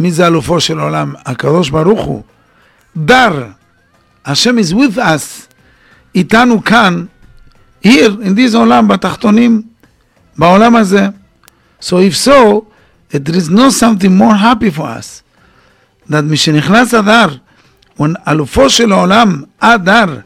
מי 0.00 0.10
זה 0.10 0.26
אלופו 0.26 0.60
של 0.60 0.78
עולם? 0.78 1.14
הקדוש 1.26 1.70
ברוך 1.70 2.04
הוא. 2.04 2.22
דר, 2.96 3.46
השם 4.26 4.58
is 4.58 4.72
with 4.72 4.98
us, 4.98 5.54
איתנו 6.14 6.64
כאן, 6.64 7.04
here, 7.84 8.10
in 8.22 8.36
this 8.36 8.56
עולם, 8.56 8.88
בתחתונים, 8.88 9.62
בעולם 10.38 10.76
הזה. 10.76 11.08
So 11.80 11.92
if 11.92 12.26
so, 12.26 12.60
there 13.10 13.36
is 13.36 13.50
no 13.50 13.70
something 13.70 14.14
more 14.16 14.34
happy 14.34 14.70
for 14.70 14.82
us. 14.82 15.22
that 16.08 16.24
משנכנס 16.24 16.94
אדר, 16.94 17.26
when 17.98 18.14
אלופו 18.28 18.70
של 18.70 18.92
העולם, 18.92 19.42
אדר, 19.60 20.20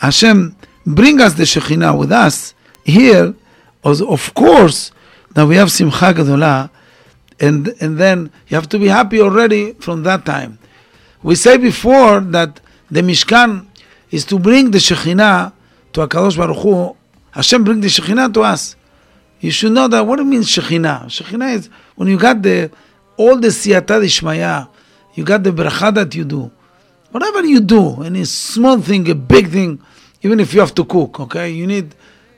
השם 0.00 0.48
bring 0.86 1.20
us 1.20 1.34
the 1.34 1.44
Shekhinah 1.44 1.96
with 1.96 2.12
us, 2.12 2.54
here, 2.84 3.34
as 3.84 4.00
of 4.02 4.34
course, 4.34 4.92
that 5.34 5.46
we 5.46 5.56
have 5.56 5.68
שמחה 5.68 6.12
גדולה, 6.12 6.66
and, 7.40 7.68
and 7.80 7.98
then 7.98 8.30
you 8.48 8.56
have 8.56 8.68
to 8.68 8.78
be 8.78 8.88
happy 8.88 9.20
already 9.20 9.74
from 9.80 10.02
that 10.02 10.24
time. 10.24 10.58
We 11.22 11.34
say 11.34 11.56
before 11.56 12.20
that 12.20 12.60
the 12.90 13.02
Mishkan 13.02 13.66
is 14.10 14.24
to 14.26 14.38
bring 14.38 14.70
the 14.70 14.78
Shekhinah 14.78 15.52
to 15.92 16.06
HaKadosh 16.06 16.36
Baruch 16.36 16.58
Hu. 16.58 16.96
Hashem 17.30 17.64
bring 17.64 17.80
the 17.80 17.88
Shekhinah 17.88 18.32
to 18.34 18.42
us. 18.42 18.76
You 19.45 19.51
should 19.51 19.73
know 19.73 19.87
that 19.87 20.07
what 20.07 20.19
it 20.19 20.23
means 20.23 20.47
Shekhinah. 20.47 21.05
Shekhinah 21.05 21.53
is 21.53 21.69
when 21.93 22.07
you 22.07 22.17
got 22.17 22.41
the 22.41 22.71
all 23.15 23.37
the 23.37 23.49
siyata 23.49 24.01
d'ishmaya, 24.01 24.67
you 25.13 25.23
got 25.23 25.43
the 25.43 25.51
bracha 25.51 25.93
that 25.93 26.15
you 26.15 26.25
do. 26.25 26.51
Whatever 27.11 27.45
you 27.45 27.59
do, 27.59 28.01
any 28.01 28.25
small 28.25 28.81
thing, 28.81 29.07
a 29.07 29.13
big 29.13 29.49
thing, 29.49 29.79
even 30.23 30.39
if 30.39 30.51
you 30.55 30.61
have 30.61 30.73
to 30.73 30.83
cook, 30.83 31.19
okay, 31.19 31.51
you 31.51 31.67
need 31.67 31.93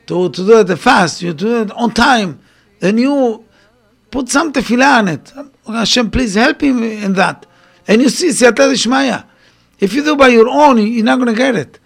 to, 0.08 0.30
to 0.30 0.46
do 0.46 0.60
it 0.60 0.76
fast, 0.76 1.22
you 1.22 1.34
do 1.34 1.62
it 1.62 1.72
on 1.72 1.94
time. 1.94 2.42
Then 2.82 2.98
you 2.98 3.46
put 4.12 4.28
some 4.28 4.52
tefillah 4.52 5.00
on 5.00 5.08
it. 5.08 5.32
Oh, 5.66 5.72
Hashem, 5.72 6.12
please 6.12 6.36
help 6.36 6.60
him 6.60 6.84
in 6.84 7.14
that. 7.14 7.46
And 7.88 8.02
you 8.02 8.10
see 8.10 8.28
siyata 8.28 8.70
d'ishmaya. 8.70 9.24
If 9.80 9.94
you 9.94 10.04
do 10.04 10.18
by 10.18 10.28
your 10.28 10.50
own, 10.50 10.86
you're 10.86 11.06
not 11.06 11.20
going 11.20 11.34
to 11.34 11.38
get 11.38 11.56
it. 11.56 11.80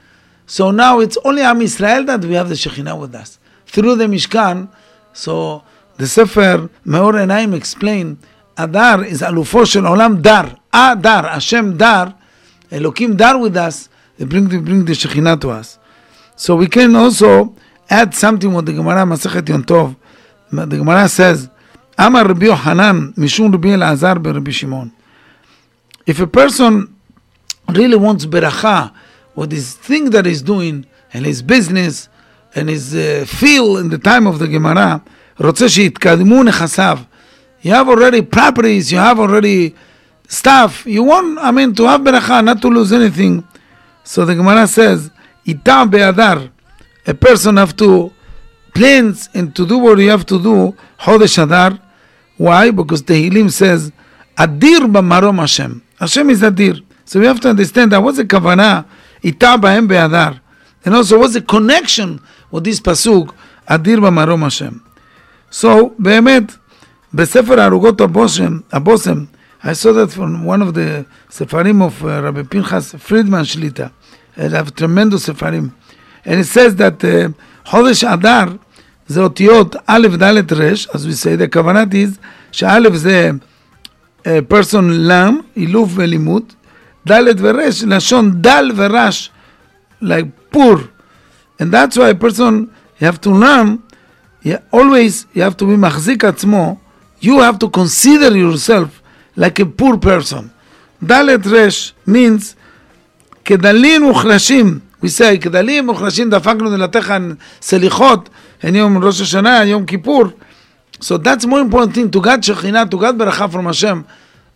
So 0.48 0.72
now 0.72 1.00
it's 1.00 1.18
only 1.24 1.44
Am 1.44 1.62
Israel 1.62 2.06
that 2.06 2.26
we 2.26 2.34
have 2.34 2.50
the 2.50 2.56
Shekhinah 2.56 3.00
with 3.00 3.14
us. 3.14 3.38
Through 3.68 3.98
the 3.98 4.06
Mishkan, 4.06 4.68
so 5.14 5.64
the 5.98 6.08
Sefer 6.08 6.70
Meor 6.86 7.14
Enaim 7.14 7.54
explain, 7.56 8.18
Adar 8.58 9.04
is 9.06 9.22
Alufo 9.22 9.66
Shel 9.66 9.84
Olam 9.84 10.22
Dar. 10.22 10.58
Adar, 10.74 11.28
Hashem 11.30 11.78
Dar, 11.78 12.16
Elokim 12.72 13.18
Dar 13.18 13.38
with 13.38 13.58
us, 13.58 13.90
they 14.18 14.26
bring 14.26 14.48
the, 14.48 14.60
bring 14.60 14.86
the 14.86 14.94
Shekhinah 14.94 15.40
to 15.42 15.50
us. 15.50 15.78
So 16.36 16.56
we 16.56 16.68
can 16.68 16.96
also 16.96 17.56
add 17.90 18.16
something 18.16 18.52
what 18.52 18.66
the 18.66 18.74
Gemara 18.74 19.04
Masechet 19.06 19.48
Yom 19.50 19.64
Tov, 19.64 19.96
the 20.52 20.78
Gemara 20.78 21.08
says, 21.08 21.50
Amar 21.98 22.26
Rabbi 22.28 22.46
Yohanan, 22.46 23.14
Mishum 23.14 23.52
Rabbi 23.52 23.70
Elazar 23.70 24.24
Rabbi 24.24 24.52
Shimon. 24.52 24.92
If 26.06 26.20
a 26.20 26.28
person 26.28 26.96
really 27.70 27.98
wants 27.98 28.26
beracha, 28.26 28.94
what 29.34 29.52
his 29.52 29.76
thing 29.76 30.10
that 30.10 30.26
he's 30.26 30.42
doing, 30.42 30.86
and 31.14 31.26
his 31.26 31.42
business, 31.42 32.10
and 32.55 32.69
his 32.69 32.95
uh, 32.95 33.25
feel 33.27 33.77
in 33.77 33.91
the 33.91 33.99
time 33.99 34.27
of 34.27 34.39
the 34.39 34.49
Gemara, 34.49 35.01
רוצה 35.39 35.69
שיתקדמו 35.69 36.45
נכסיו. 36.45 36.99
You 37.63 37.73
have 37.73 37.89
already 37.89 38.23
properties, 38.23 38.93
you 38.93 38.99
have 38.99 39.19
already 39.19 39.75
stuff, 40.29 40.87
you 40.87 41.03
want, 41.03 41.39
I 41.41 41.51
mean, 41.51 41.75
to 41.75 41.85
have 41.85 42.01
beracha, 42.01 42.45
not 42.45 42.63
to 42.63 42.69
lose 42.69 42.93
anything. 42.93 43.45
So 44.05 44.25
the 44.25 44.35
Gemara 44.35 44.67
says, 44.67 45.11
איתם 45.47 45.89
באדר, 45.91 46.49
a 47.07 47.15
person 47.15 47.57
have 47.57 47.77
to 47.77 48.13
plans 48.75 49.29
and 49.35 49.55
to 49.55 49.67
do 49.67 49.79
what 49.79 49.99
you 49.99 50.11
have 50.11 50.27
to 50.27 50.39
do, 50.39 50.75
חודש 50.99 51.39
אדר. 51.39 51.79
Why? 52.39 52.71
Because 52.71 53.03
the 53.03 53.15
Hilim 53.15 53.51
says, 53.51 53.91
אדיר 54.37 54.87
במרום 54.87 55.41
השם. 55.41 55.81
Hashem 56.01 56.31
is 56.31 56.45
אדיר. 56.45 56.83
So 57.05 57.21
we 57.21 57.27
have 57.27 57.41
to 57.41 57.49
understand 57.49 57.93
that 57.93 58.03
what's 58.03 58.19
the 58.19 58.25
כוונה, 58.25 58.83
איתה 59.25 59.57
בהם 59.57 59.89
באדר. 59.89 60.33
And 60.85 60.95
also 60.95 61.19
what's 61.19 61.35
the 61.35 61.41
connection 61.41 62.21
with 62.53 62.65
this 62.65 62.81
pasuk, 62.81 63.33
אדיר 63.67 64.01
במרום 64.01 64.45
השם. 64.45 64.73
So 65.53 65.67
באמת, 65.99 66.53
בספר 67.15 67.61
הערוגות 67.61 68.01
הבושם, 68.01 68.59
הבושם, 68.73 69.25
I 69.63 69.73
saw 69.73 69.93
that 69.93 70.13
from 70.13 70.45
one 70.45 70.63
of 70.63 70.75
the 70.75 71.05
ספרים 71.31 71.83
of 71.83 72.05
uh, 72.05 72.23
Rabbi 72.23 72.43
Pinchas 72.43 72.95
Friedman 73.01 73.45
Shlita. 73.45 73.91
And 74.37 74.53
have 74.53 74.75
tremendous 74.77 75.25
ספרים. 75.27 75.71
And 76.25 76.41
it 76.41 76.45
says 76.45 76.77
that 76.77 77.05
uh, 77.05 77.33
חודש 77.65 78.05
אדר 78.05 78.45
זה 79.09 79.21
אותיות 79.21 79.77
א', 79.87 80.09
ד', 80.19 80.53
ר', 80.53 80.73
as 80.95 81.07
we 81.07 81.15
say, 81.15 81.37
the 81.37 81.49
כוונת 81.49 81.95
is 81.95 82.19
שא' 82.53 82.97
זה 82.97 83.31
uh, 84.25 84.29
person 84.49 85.09
learn, 85.09 85.43
אילוף 85.57 85.91
ולימוד, 85.95 86.53
ד' 87.09 87.23
ורש, 87.39 87.85
לשון 87.85 88.33
דל 88.41 88.71
ורש, 88.77 89.31
like 90.03 90.55
poor. 90.55 90.79
And 91.61 91.73
that's 91.73 91.97
why 91.97 92.11
a 92.11 92.15
person, 92.15 92.71
you 92.99 93.07
have 93.07 93.21
to 93.23 93.31
learn, 93.31 93.83
you 94.43 94.59
always 94.73 95.27
you 95.35 95.43
have 95.43 95.57
to 95.57 95.67
be 95.67 95.77
מחזיק 95.77 96.25
עצמו, 96.25 96.77
you 97.23 97.41
have 97.41 97.59
to 97.59 97.69
consider 97.69 98.37
yourself 98.37 99.03
like 99.37 99.61
a 99.61 99.67
poor 99.67 99.97
person. 99.97 100.51
ד' 101.03 101.47
רש 101.47 101.93
means 102.09 102.55
כדלים 103.45 104.03
מוחלשים, 104.03 104.79
we 105.03 105.09
say 105.09 105.39
כדלים 105.41 105.87
מוחלשים 105.87 106.31
דפקנו 106.31 106.71
דלתך 106.71 107.15
סליחות, 107.63 108.29
אין 108.63 108.75
יום 108.75 109.05
ראש 109.05 109.21
השנה, 109.21 109.65
יום 109.65 109.85
כיפור. 109.85 110.25
So 111.01 111.19
that's 111.19 111.45
more 111.45 111.61
important 111.61 111.95
thing, 111.95 112.11
to 112.11 112.21
God 112.21 112.43
שכינה, 112.43 112.85
to 112.91 112.97
God 112.97 113.19
ברכה 113.19 113.49
from 113.53 113.67
Hashem. 113.67 114.05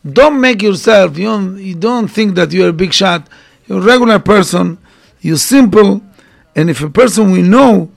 Don't 0.06 0.40
make 0.40 0.62
yourself, 0.62 1.18
you 1.18 1.26
don't, 1.26 1.58
you 1.58 1.74
don't 1.74 2.08
think 2.08 2.34
that 2.34 2.50
you're 2.52 2.70
a 2.70 2.72
big 2.72 2.92
shot. 2.94 3.28
You're 3.66 3.78
a 3.78 3.82
regular 3.82 4.18
person, 4.18 4.78
you're 5.20 5.36
simple, 5.36 6.00
and 6.54 6.70
if 6.70 6.82
a 6.82 6.90
person 6.90 7.30
we 7.30 7.42
know 7.42 7.90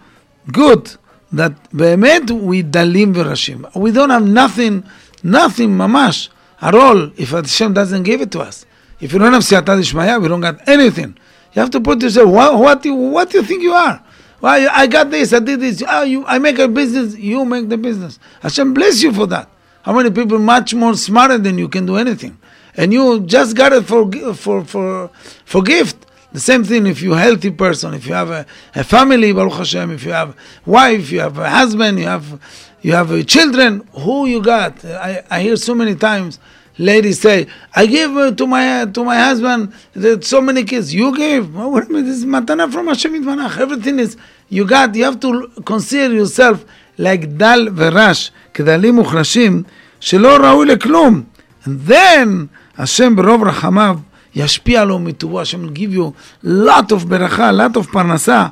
good, 0.52 0.96
that 1.32 1.54
באמת 1.74 2.32
we 2.32 2.64
דלים 2.64 3.14
וראשים. 3.14 3.66
We 3.76 3.92
don't 3.92 4.10
have 4.10 4.28
nothing, 4.28 4.84
nothing 5.24 5.78
ממש, 5.78 6.30
at 6.62 6.76
all, 6.76 7.12
if 7.18 7.32
Hashem 7.32 7.74
doesn't 7.74 8.04
give 8.04 8.22
it 8.22 8.32
to 8.32 8.40
us. 8.40 8.66
If 9.02 9.12
you 9.12 9.20
don't 9.20 9.34
have 9.34 9.42
siyata 9.44 9.78
dishmaya, 9.78 10.22
we 10.22 10.28
don't 10.28 10.42
got 10.42 10.68
anything. 10.68 11.18
You 11.54 11.62
have 11.62 11.72
to 11.72 11.82
put 11.82 12.02
yourself, 12.02 12.30
what, 12.30 12.58
what, 12.58 12.82
do 12.82 12.90
you, 12.90 12.96
what 12.96 13.30
do 13.30 13.38
you 13.38 13.44
think 13.44 13.62
you 13.62 13.74
are? 13.74 14.02
Well, 14.40 14.70
I 14.72 14.88
got 14.88 15.10
this, 15.12 15.34
I 15.34 15.40
did 15.40 15.60
this, 15.60 15.84
oh, 15.88 16.04
you, 16.04 16.26
I 16.26 16.40
make 16.40 16.60
a 16.60 16.68
business, 16.68 17.16
you 17.18 17.46
make 17.46 17.70
the 17.70 17.78
business. 17.78 18.20
Hashem 18.42 18.74
bless 18.74 19.02
you 19.02 19.14
for 19.14 19.28
that. 19.28 19.50
How 19.84 19.94
many 19.94 20.10
people 20.12 20.40
much 20.40 20.74
more 20.74 20.96
smarter 20.96 21.38
than 21.38 21.58
you 21.58 21.68
can 21.68 21.86
do 21.86 21.98
anything? 21.98 22.38
And 22.76 22.92
you 22.92 23.22
just 23.22 23.56
got 23.56 23.74
it 23.74 23.86
for, 23.86 24.10
for, 24.34 24.64
for, 24.66 25.12
for 25.46 25.62
gift. 25.62 26.06
The 26.38 26.40
same 26.40 26.64
thing 26.64 26.88
if 26.88 27.02
you're 27.02 27.16
a 27.16 27.20
healthy 27.20 27.52
person, 27.52 27.94
if 27.94 28.08
you 28.08 28.14
have 28.14 28.32
a, 28.32 28.46
a 28.74 28.84
family, 28.84 29.32
Baruch 29.34 29.54
Hashem, 29.54 29.92
if 29.92 30.04
you 30.04 30.12
have 30.12 30.36
wife, 30.66 31.12
you 31.12 31.20
have 31.20 31.38
a 31.38 31.50
husband, 31.50 32.00
you 32.00 32.06
have 32.06 32.40
you 32.82 32.94
have 32.94 33.12
uh, 33.12 33.24
children, 33.24 33.88
who 33.94 34.26
you 34.26 34.42
got? 34.42 34.84
I, 34.84 35.24
I 35.30 35.42
hear 35.42 35.56
so 35.56 35.74
many 35.76 35.96
times 35.96 36.40
ladies 36.78 37.22
say, 37.22 37.48
I 37.76 37.86
give 37.86 38.18
uh, 38.18 38.32
to 38.32 38.48
my 38.48 38.86
to 38.86 39.04
my 39.04 39.18
husband 39.18 39.74
that 39.94 40.24
so 40.26 40.42
many 40.42 40.64
kids. 40.64 40.94
You 40.94 41.16
gave? 41.16 41.54
Well, 41.56 41.72
what, 41.72 41.88
this 41.90 42.18
is 42.18 42.26
matana 42.26 42.72
from 42.72 42.88
Hashem 42.88 43.14
Yitvanach. 43.14 43.60
Everything 43.60 44.00
is 44.00 44.18
you 44.50 44.66
got. 44.66 44.96
You 44.96 45.06
have 45.06 45.20
to 45.22 45.50
consider 45.66 46.14
yourself 46.14 46.66
like 46.98 47.38
dal 47.38 47.68
verash, 47.68 48.32
כדלים 48.54 48.96
מוחלשים, 48.96 49.64
שלא 50.00 50.38
ראוי 50.38 50.66
לכלום. 50.66 51.24
And 51.66 51.88
then, 51.88 52.48
השם 52.78 53.16
ברוב 53.16 53.44
רחמיו 53.44 54.00
ישפיע 54.38 54.86
לו 54.86 55.00
מטובו, 55.00 55.42
השם 55.42 55.66
will 55.66 55.78
give 55.78 55.96
you 55.96 56.12
lot 56.46 56.92
of 56.92 57.06
ברכה, 57.08 57.52
lot 57.52 57.78
of 57.78 57.92
פרנסה, 57.92 58.48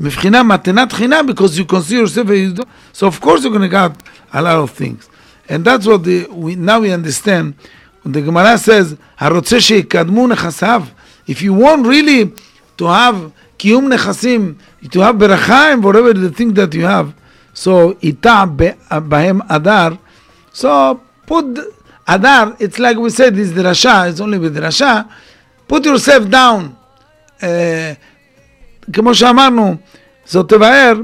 מבחינה 0.00 0.42
מתנת 0.42 0.92
חינם, 0.92 1.26
because 1.28 1.58
you 1.58 1.64
consider 1.64 2.06
yourself, 2.06 2.66
so 2.92 3.06
of 3.06 3.20
course 3.20 3.44
you're 3.44 3.50
going 3.50 3.60
to 3.60 3.68
get 3.68 3.92
a 4.32 4.42
lot 4.42 4.56
of 4.56 4.70
things. 4.70 5.08
And 5.48 5.64
that's 5.64 5.86
what 5.86 6.04
the, 6.04 6.26
we, 6.30 6.54
now 6.56 6.80
we 6.80 6.92
understand. 6.92 7.54
The 8.04 8.20
Gemara 8.20 8.58
says, 8.58 8.94
הרוצה 9.18 9.60
שיקדמו 9.60 10.26
נכסיו, 10.26 10.82
if 11.28 11.42
you 11.42 11.52
want 11.52 11.86
really 11.86 12.30
to 12.78 12.84
have 12.84 13.30
קיום 13.58 13.88
נכסים, 13.88 14.54
to 14.84 15.00
have 15.00 15.18
ברכה 15.18 15.72
and 15.72 15.82
whatever 15.82 16.12
the 16.12 16.30
thing 16.30 16.52
that 16.54 16.74
you 16.74 16.84
have, 16.84 17.12
so 17.54 17.94
איתה 18.02 18.44
בהם 18.90 19.40
אדר, 19.48 19.88
so 20.54 20.98
put 21.26 21.44
אדר, 22.06 22.50
it's 22.58 22.78
like 22.78 22.96
we 22.96 23.10
said, 23.10 23.36
it's 23.36 23.52
דרשה, 23.54 24.10
it's 24.10 24.20
only 24.20 24.38
with 24.38 24.54
דרשה, 24.54 25.02
put 25.70 25.84
yourself 25.84 26.24
down, 26.30 26.74
uh, 27.40 27.46
כמו 28.92 29.14
שאמרנו, 29.14 29.76
זאת 30.26 30.48
תבהר, 30.48 30.94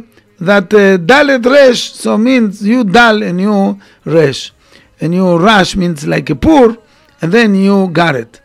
that 0.43 0.75
uh, 0.75 0.99
dalet 0.99 1.45
resh 1.47 1.93
so 1.93 2.19
means 2.19 2.67
you 2.67 2.83
dal 2.83 3.23
and 3.23 3.41
you 3.41 3.79
resh 4.05 4.53
and 5.01 5.15
you 5.15 5.39
rash 5.39 5.77
means 5.77 6.05
like 6.05 6.29
a 6.31 6.35
poor 6.35 6.77
and 7.21 7.31
then 7.33 7.55
you 7.55 7.89
got 7.93 8.17
it 8.17 8.41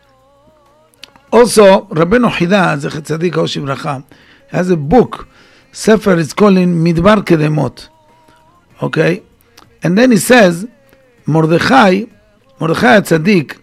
also 1.34 1.86
Rabbeinu 1.86 2.30
Chida 2.30 2.78
Zechet 2.80 3.02
Tzadik 3.02 3.34
Hoshi 3.34 3.60
Bracha 3.62 4.04
has 4.50 4.70
a 4.70 4.78
book 4.78 5.28
Sefer 5.72 6.18
is 6.18 6.34
called 6.34 6.58
Midbar 6.58 7.24
Kedemot 7.24 7.90
okay 8.84 9.24
and 9.82 9.98
then 9.98 10.12
he 10.12 10.18
says 10.18 10.68
Mordechai 11.26 12.04
Mordechai 12.60 13.00
Tzadik 13.00 13.58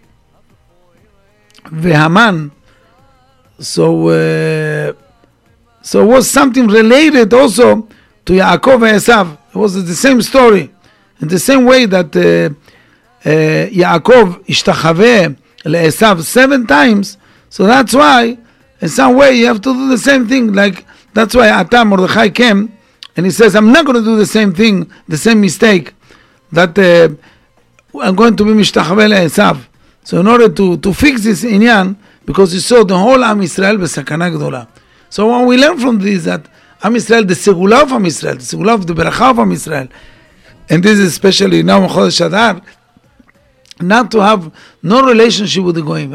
Vehaman. 1.64 2.50
So, 3.58 4.08
uh, 4.08 4.92
so 5.82 6.04
was 6.04 6.30
something 6.30 6.66
related 6.66 7.32
also 7.34 7.88
to 8.24 8.32
Yaakov 8.32 8.88
and 8.88 8.98
Esav. 8.98 9.38
It 9.54 9.56
was 9.56 9.84
the 9.84 9.94
same 9.94 10.22
story. 10.22 10.70
In 11.20 11.28
the 11.28 11.38
same 11.38 11.64
way 11.64 11.86
that 11.86 12.16
uh, 12.16 12.54
uh, 13.28 13.28
Yaakov 13.28 14.44
ishtachaveh 14.46 15.36
le'esav 15.64 16.22
seven 16.22 16.66
times, 16.66 17.18
so 17.50 17.66
that's 17.66 17.94
why, 17.94 18.38
in 18.80 18.88
some 18.88 19.16
way, 19.16 19.34
you 19.34 19.46
have 19.46 19.60
to 19.60 19.74
do 19.74 19.88
the 19.88 19.98
same 19.98 20.26
thing. 20.26 20.52
Like 20.52 20.86
that's 21.12 21.34
why 21.34 21.48
Atam 21.48 21.88
Mordechai 21.88 22.30
came 22.30 22.72
and 23.16 23.26
he 23.26 23.32
says, 23.32 23.54
"I'm 23.54 23.72
not 23.72 23.84
going 23.84 23.98
to 23.98 24.04
do 24.04 24.16
the 24.16 24.26
same 24.26 24.54
thing, 24.54 24.90
the 25.08 25.18
same 25.18 25.40
mistake 25.40 25.92
that 26.52 26.78
uh, 26.78 27.14
I'm 28.00 28.14
going 28.14 28.36
to 28.36 28.44
be 28.44 28.52
mishtachvel 28.52 29.12
esav." 29.12 29.66
So 30.02 30.20
in 30.20 30.26
order 30.26 30.48
to, 30.48 30.76
to 30.78 30.94
fix 30.94 31.24
this 31.24 31.44
inyan, 31.44 31.96
because 32.24 32.54
you 32.54 32.60
saw 32.60 32.84
the 32.84 32.96
whole 32.96 33.22
Am 33.24 33.42
Israel 33.42 33.76
besakana 33.76 34.30
gdola. 34.30 34.68
So 35.08 35.26
what 35.26 35.46
we 35.46 35.56
learn 35.56 35.78
from 35.78 35.98
this 35.98 36.24
that 36.24 36.46
Am 36.82 36.96
Israel, 36.96 37.24
the 37.24 37.34
segula 37.34 37.82
of 37.82 37.92
Am 37.92 38.06
Israel, 38.06 38.34
the 38.34 38.40
segula 38.40 38.74
of 38.74 38.86
the 38.86 38.94
beracha 38.94 39.30
of 39.30 39.38
Am 39.38 39.52
Israel, 39.52 39.88
and 40.68 40.82
this 40.82 40.98
is 40.98 41.08
especially 41.08 41.62
now 41.62 41.82
in 41.82 41.90
Chodesh 41.90 42.24
Adar, 42.24 42.62
not 43.80 44.10
to 44.12 44.20
have 44.20 44.52
no 44.82 45.04
relationship 45.04 45.64
with 45.64 45.74
the 45.74 45.82
goyim. 45.82 46.10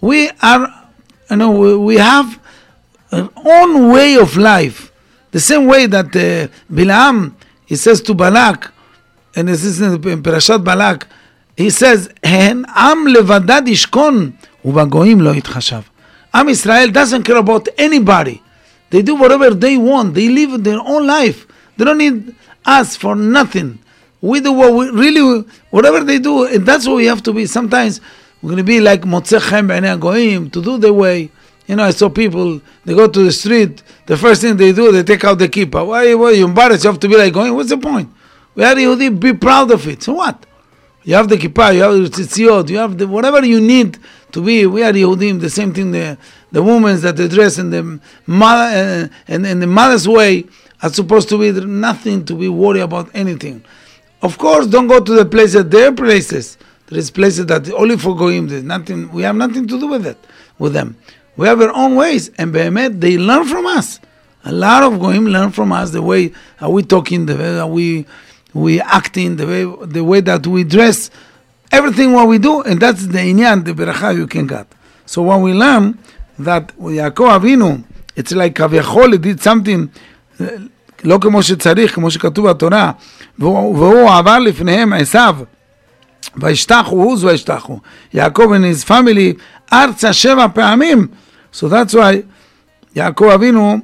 We, 0.00 0.28
uh, 0.28 0.32
are, 0.42 0.88
you 1.30 1.36
know, 1.36 1.78
we, 1.78 1.96
have 1.96 2.40
an 3.10 3.30
own 3.36 3.92
way 3.92 4.16
of 4.16 4.36
life. 4.36 4.92
The 5.30 5.40
same 5.40 5.66
way 5.66 5.86
that 5.86 6.06
uh, 6.06 6.52
Bilam, 6.72 7.34
he 7.64 7.76
says 7.76 8.00
to 8.02 8.14
Balak, 8.14 8.72
and 9.36 9.48
this 9.48 9.64
is 9.64 9.80
in 9.80 10.00
Parashat 10.00 10.64
Balak, 10.64 11.06
he 11.56 11.70
says, 11.70 12.10
"Hen 12.22 12.66
am 12.74 13.06
levadad 13.06 13.66
ishkon 13.66 14.32
ubagoim 14.64 15.22
lo 15.22 15.34
yitchashav." 15.34 15.84
Am 16.32 16.48
Israel 16.48 16.90
doesn't 16.90 17.22
care 17.22 17.36
about 17.36 17.68
anybody. 17.78 18.42
They 18.90 19.02
do 19.02 19.14
whatever 19.14 19.50
they 19.50 19.76
want. 19.76 20.14
They 20.14 20.28
live 20.28 20.64
their 20.64 20.80
own 20.80 21.06
life. 21.06 21.46
They 21.76 21.84
don't 21.84 21.98
need 21.98 22.34
us 22.64 22.96
for 22.96 23.14
nothing. 23.14 23.78
We 24.20 24.40
do 24.40 24.52
what 24.52 24.72
we 24.72 24.90
really, 24.90 25.44
whatever 25.70 26.02
they 26.02 26.18
do, 26.18 26.46
and 26.46 26.64
that's 26.66 26.86
what 26.86 26.96
we 26.96 27.06
have 27.06 27.22
to 27.24 27.32
be. 27.32 27.46
Sometimes 27.46 28.00
we're 28.40 28.50
going 28.50 28.58
to 28.58 28.64
be 28.64 28.80
like 28.80 29.02
Motzechem 29.02 30.00
Goyim, 30.00 30.50
to 30.50 30.62
do 30.62 30.78
the 30.78 30.92
way. 30.92 31.30
You 31.66 31.76
know, 31.76 31.84
I 31.84 31.90
saw 31.90 32.08
people, 32.08 32.60
they 32.84 32.94
go 32.94 33.06
to 33.06 33.22
the 33.22 33.32
street, 33.32 33.82
the 34.06 34.16
first 34.16 34.42
thing 34.42 34.56
they 34.56 34.72
do, 34.72 34.92
they 34.92 35.02
take 35.02 35.24
out 35.24 35.38
the 35.38 35.48
kippah. 35.48 35.86
Why, 35.86 36.14
why 36.14 36.30
you 36.32 36.44
embarrassed? 36.44 36.84
You 36.84 36.90
have 36.90 37.00
to 37.00 37.08
be 37.08 37.16
like 37.16 37.32
going, 37.32 37.54
what's 37.54 37.70
the 37.70 37.78
point? 37.78 38.10
We 38.54 38.64
are 38.64 38.74
Yehudi, 38.74 39.18
be 39.18 39.32
proud 39.32 39.70
of 39.70 39.86
it. 39.88 40.02
So 40.02 40.14
what? 40.14 40.44
You 41.04 41.14
have 41.14 41.28
the 41.28 41.36
kippah, 41.36 41.74
you 41.74 41.82
have 41.82 41.92
the 41.92 42.08
tzitziot, 42.08 42.70
you 42.70 42.78
have 42.78 42.96
the, 42.96 43.06
whatever 43.06 43.44
you 43.44 43.60
need 43.60 43.98
to 44.32 44.42
be. 44.42 44.66
We 44.66 44.82
are 44.82 44.92
Yehudim, 44.92 45.38
the 45.38 45.50
same 45.50 45.74
thing, 45.74 45.90
the, 45.90 46.16
the 46.50 46.62
women 46.62 46.98
that 47.02 47.16
they 47.16 47.28
dress 47.28 47.58
in 47.58 47.68
the 47.70 48.00
mother, 48.26 49.08
uh, 49.10 49.14
and 49.28 49.46
in 49.46 49.60
the 49.60 49.66
mother's 49.66 50.08
way 50.08 50.44
are 50.82 50.90
supposed 50.90 51.28
to 51.28 51.38
be 51.38 51.52
nothing 51.66 52.24
to 52.24 52.34
be 52.34 52.48
worried 52.48 52.80
about 52.80 53.10
anything. 53.14 53.62
Of 54.22 54.38
course, 54.38 54.66
don't 54.66 54.86
go 54.86 55.00
to 55.00 55.12
the 55.12 55.26
places, 55.26 55.66
their 55.66 55.92
places. 55.92 56.56
There 56.86 56.98
is 56.98 57.10
places 57.10 57.46
that 57.46 57.70
only 57.72 57.98
for 57.98 58.16
goyim. 58.16 58.48
There's 58.48 58.62
nothing. 58.62 59.10
We 59.12 59.22
have 59.22 59.36
nothing 59.36 59.68
to 59.68 59.78
do 59.78 59.86
with 59.86 60.06
it, 60.06 60.18
with 60.58 60.72
them. 60.72 60.96
We 61.36 61.46
have 61.46 61.60
our 61.60 61.74
own 61.74 61.96
ways, 61.96 62.30
and 62.38 62.52
behemet 62.52 63.00
they 63.00 63.18
learn 63.18 63.46
from 63.46 63.66
us. 63.66 64.00
A 64.44 64.52
lot 64.52 64.82
of 64.82 65.00
goyim 65.00 65.26
learn 65.26 65.50
from 65.50 65.72
us 65.72 65.90
the 65.90 66.02
way 66.02 66.32
how 66.56 66.70
we 66.70 66.82
talking, 66.82 67.26
the 67.26 67.36
way 67.36 67.54
that 67.54 67.66
we 67.66 68.06
we 68.53 68.81
acting, 68.81 69.35
the 69.35 69.45
way 69.45 69.63
the 69.85 70.03
way 70.03 70.21
that 70.21 70.45
we 70.47 70.63
dress, 70.63 71.09
everything 71.71 72.13
what 72.13 72.27
we 72.27 72.37
do, 72.37 72.61
and 72.61 72.79
that's 72.79 73.07
the 73.07 73.19
inyan, 73.19 73.65
the 73.65 73.73
beracha 73.73 74.15
you 74.15 74.27
can 74.27 74.47
get. 74.47 74.67
So 75.05 75.21
when 75.23 75.41
we 75.41 75.53
learn 75.53 75.97
that 76.39 76.75
Yaakov 76.77 77.39
Avinu, 77.39 77.83
it's 78.15 78.33
like 78.33 78.55
כביכול 78.55 79.21
did 79.21 79.41
something 79.41 79.87
לא 81.03 81.17
כמו 81.21 81.43
שצריך, 81.43 81.95
כמו 81.95 82.11
שכתוב 82.11 82.49
בתורה, 82.49 82.91
והוא, 83.39 83.77
והוא 83.77 84.09
עבר 84.09 84.39
לפניהם 84.39 84.93
עשיו, 84.93 85.35
וישתחו, 86.37 87.03
עוז 87.03 87.23
וישתחו. 87.23 87.79
יעקב 88.13 88.51
and 88.53 88.63
his 88.63 88.89
family 88.89 89.41
ארצה 89.73 90.13
שבע 90.13 90.47
פעמים. 90.53 91.07
So 91.53 91.57
that's 91.57 91.93
why 91.93 92.21
יעקב 92.95 93.25
אבינו, 93.25 93.79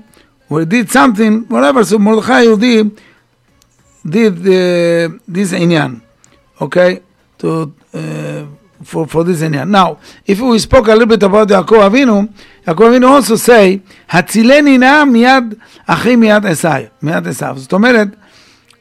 he 0.50 0.66
did 0.66 0.92
something, 0.92 1.52
whatever, 1.52 1.84
so 1.94 1.98
מרדכי 1.98 2.34
היהודי 2.34 2.84
did 4.06 4.40
uh, 4.48 5.18
this 5.28 5.54
עניין. 5.54 6.02
okay, 6.60 7.02
to 7.38 7.74
uh, 7.94 8.46
for 8.84 9.08
for 9.08 9.24
this 9.24 9.42
inyan. 9.42 9.70
Now, 9.70 10.00
if 10.26 10.40
we 10.40 10.60
spoke 10.60 10.88
a 10.88 10.92
little 10.92 11.08
bit 11.08 11.24
about 11.24 11.48
Yaakov 11.48 11.90
Avinu, 11.90 12.30
Yaakov 12.66 12.90
Avinu 12.90 13.08
also 13.10 13.36
say, 13.36 13.82
הצילני 14.10 14.78
נא 14.78 15.04
מיד 15.06 15.54
אחי 15.88 16.16
מיד 16.16 16.46
עשי, 16.46 16.68
מיד 17.02 17.28
עשיו. 17.28 17.56
זאת 17.58 17.74
אומרת, 17.74 18.08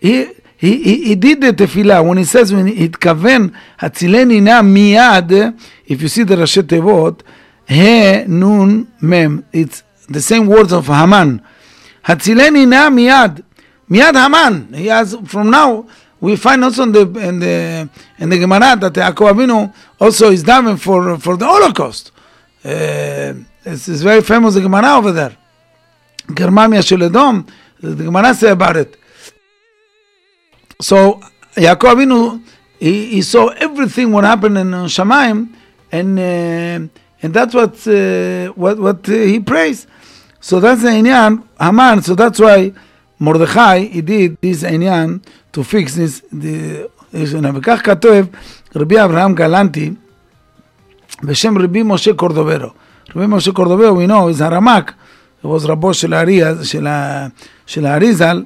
he, 0.02 0.26
he, 0.58 0.82
he, 0.82 1.04
he 1.08 1.14
did 1.16 1.40
the 1.40 1.52
תפילה, 1.52 2.00
when 2.02 2.18
he 2.18 2.24
says, 2.24 2.52
when 2.52 2.66
he 2.66 2.84
התכוון, 2.84 3.48
הצילני 3.80 4.40
נא 4.40 4.62
מיד, 4.62 5.32
if 5.86 6.02
you 6.02 6.08
see 6.08 6.24
the 6.24 6.36
ראשי 6.36 6.62
תיבות, 6.62 7.22
ה' 7.70 8.26
נון 8.28 8.84
מ', 9.02 9.38
it's 9.52 9.82
the 10.10 10.20
same 10.20 10.48
words 10.48 10.72
of 10.72 10.90
המן. 10.90 11.36
הצילני 12.04 12.66
נא 12.66 12.88
מיד, 12.88 13.40
Miad 13.89 14.15
Haman. 14.15 14.73
He 14.73 14.87
has 14.87 15.15
from 15.25 15.49
now 15.49 15.85
we 16.21 16.35
find 16.35 16.63
also 16.63 16.83
in 16.83 16.91
the 16.91 17.01
in 17.19 17.39
the 17.39 17.89
in 18.17 18.29
the 18.29 18.37
Gemara 18.37 18.75
that 18.77 18.93
Yaakov 18.93 19.33
Avinu 19.33 19.73
also 19.99 20.29
is 20.31 20.43
davening 20.43 20.79
for 20.79 21.17
for 21.17 21.37
the 21.37 21.45
Holocaust. 21.45 22.11
Uh, 22.63 23.33
it's, 23.65 23.87
it's 23.87 24.01
very 24.01 24.21
famous 24.21 24.53
the 24.53 24.61
Gemara 24.61 24.97
over 24.97 25.11
there. 25.11 25.35
Germania 26.33 26.81
shel 26.81 27.03
Edom. 27.03 27.45
The 27.79 28.03
Gemara 28.03 28.33
say 28.33 28.51
about 28.51 28.77
it. 28.77 28.97
So 30.81 31.21
Yaakov 31.55 31.95
Avinu 31.95 32.43
he, 32.79 33.07
he 33.07 33.21
saw 33.21 33.47
everything 33.49 34.11
what 34.11 34.23
happened 34.23 34.57
in 34.57 34.73
uh, 34.73 34.85
Shemaim, 34.85 35.53
and 35.91 36.19
uh, 36.19 36.93
and 37.21 37.33
that's 37.33 37.53
what 37.53 37.87
uh, 37.87 38.47
what 38.53 38.77
what 38.77 39.07
uh, 39.09 39.13
he 39.13 39.39
prays. 39.39 39.87
So 40.41 40.59
that's 40.59 40.81
the 40.83 40.89
inyan 40.89 41.43
Haman. 41.59 42.01
So 42.03 42.13
that's 42.15 42.39
why. 42.39 42.73
Mordechai 43.20 43.88
he 43.92 44.02
did 44.02 44.36
this 44.40 44.62
inyan 44.62 45.20
to 45.52 45.62
fix 45.62 45.94
this. 45.94 46.22
The, 46.32 46.88
וכך 47.54 47.80
כתוב 47.84 48.26
רבי 48.76 49.04
אברהם 49.04 49.34
גלנטי 49.34 49.90
בשם 51.22 51.58
רבי 51.58 51.82
משה 51.84 52.14
קורדוברו. 52.14 52.68
רבי 53.16 53.26
משה 53.26 53.52
קורדוברו, 53.52 54.02
we 54.02 54.08
know, 54.08 54.38
is 54.38 54.44
הרמק, 54.44 54.92
he 55.42 55.46
was 55.46 55.66
רבו 55.66 55.94
של 55.94 56.12
הארי, 56.14 56.40
של, 56.62 56.86
ה, 56.86 57.26
של 57.66 57.86
האריזל. 57.86 58.44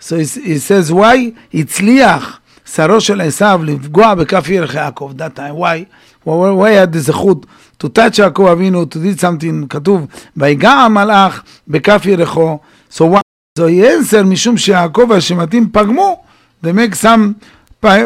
So 0.00 0.02
he, 0.02 0.38
he 0.44 0.58
says, 0.58 0.90
why 0.92 1.30
הצליח 1.54 2.40
שרו 2.74 3.00
של 3.00 3.20
עשיו 3.20 3.60
לפגוע 3.64 4.14
בכף 4.14 4.48
ירך 4.48 4.74
יעקב, 4.74 5.12
that 5.16 5.38
time, 5.38 5.56
why? 5.58 5.84
why 6.26 6.70
had 6.70 6.92
the 6.92 6.98
זכות 6.98 7.46
to 7.84 7.86
touch 7.86 8.18
יעקב 8.18 8.46
אבינו, 8.52 8.82
to 8.82 8.96
do 8.96 9.20
something, 9.20 9.66
כתוב, 9.70 10.06
ויגע 10.36 10.70
המלאך 10.70 11.42
בכף 11.68 12.02
ירכו, 12.06 12.58
so 12.92 13.00
why? 13.00 13.29
He 13.59 13.83
answer, 13.85 14.23
משום 14.23 14.57
שיעקב 14.57 15.05
והשמטים 15.09 15.69
פגמו, 15.71 16.23
make 16.63 16.95
some 17.01 17.45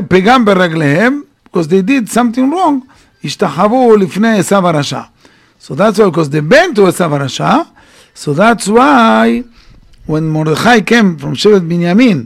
פגם 0.07 0.45
ברגליהם, 0.45 1.21
because 1.45 1.67
they 1.67 1.81
did 1.87 2.09
something 2.09 2.51
wrong, 2.51 2.87
השתחוו 3.23 3.95
לפני 3.95 4.39
עשיו 4.39 4.67
הרשע. 4.67 5.01
So 5.61 5.75
that's 5.75 5.99
why, 5.99 6.09
because 6.09 6.29
they 6.29 6.41
bent 6.41 6.75
to 6.75 6.87
עשיו 6.87 7.15
הרשע, 7.15 7.57
so 8.15 8.33
that's 8.33 8.67
why 8.67 9.43
when 10.07 10.27
Mordechai 10.33 10.81
came 10.81 11.21
from 11.21 11.35
שבט 11.35 11.61
בנימין, 11.61 12.23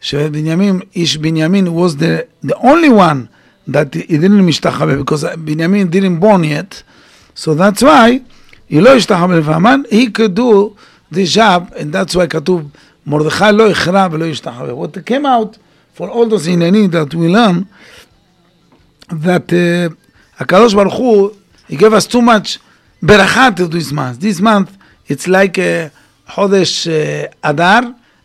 שבט 0.00 0.30
בנימין, 0.30 0.80
איש 0.96 1.16
בנימין 1.16 1.66
was 1.66 1.94
the, 1.94 2.48
the 2.48 2.56
only 2.56 2.88
one 2.88 3.28
that 3.68 3.94
he 3.94 4.18
didn't 4.18 4.42
משתחווה, 4.42 5.04
because 5.04 5.24
בנימין 5.36 5.88
didn't 5.90 6.20
born 6.20 6.42
yet, 6.42 6.82
so 7.36 7.54
that's 7.54 7.82
why, 7.82 8.18
היא 8.68 8.80
לא 8.80 8.90
השתחווה 8.90 9.38
לפעמן, 9.38 9.82
he 9.90 10.18
could 10.18 10.34
do 10.34 10.74
this 11.11 11.33
job, 11.33 11.73
and 11.75 11.93
that's 11.93 12.15
why 12.15 12.27
כתוב, 12.27 12.69
מרדכי 13.05 13.45
לא 13.53 13.69
הכרע 13.69 14.07
ולא 14.11 14.25
השתחווה. 14.25 14.73
What 14.73 14.97
came 15.05 15.25
out 15.25 15.57
for 15.97 16.09
all 16.09 16.29
those 16.29 16.47
עניינים 16.47 16.91
that 16.91 17.13
we 17.13 17.27
learn, 17.27 17.65
that 19.09 19.51
uh, 19.51 19.93
הקדוש 20.39 20.73
ברוך 20.73 20.93
הוא, 20.93 21.29
he 21.69 21.75
gave 21.75 21.93
us 21.93 22.05
too 22.07 22.21
much 22.21 22.59
ברכה 23.03 23.49
to 23.55 23.67
this 23.67 23.91
month. 23.91 24.19
This 24.19 24.41
month, 24.41 24.69
it's 25.09 25.27
like 25.27 25.57
uh, 25.57 25.89
חודש 26.33 26.87
uh, 26.87 27.35
אדר, 27.41 27.79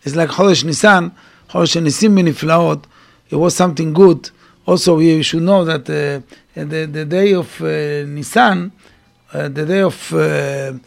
it's 0.05 0.15
like 0.15 0.31
חודש 0.31 0.65
ניסן, 0.65 1.09
חודש 1.49 1.73
של 1.73 1.81
ניסים 1.81 2.17
ונפלאות. 2.17 2.87
It 3.31 3.37
was 3.37 3.55
something 3.55 3.93
good. 3.93 4.31
Also, 4.69 4.97
we 4.97 5.23
should 5.23 5.43
know 5.43 5.65
that 5.65 5.89
uh, 5.89 6.21
the, 6.55 6.87
the 6.93 7.07
day 7.07 7.33
of 7.33 7.49
uh, 7.63 8.05
Nisan, 8.07 8.71
uh, 9.33 9.49
the 9.49 9.65
day 9.65 9.81
of, 9.81 10.13
uh, 10.13 10.19
um, 10.69 10.83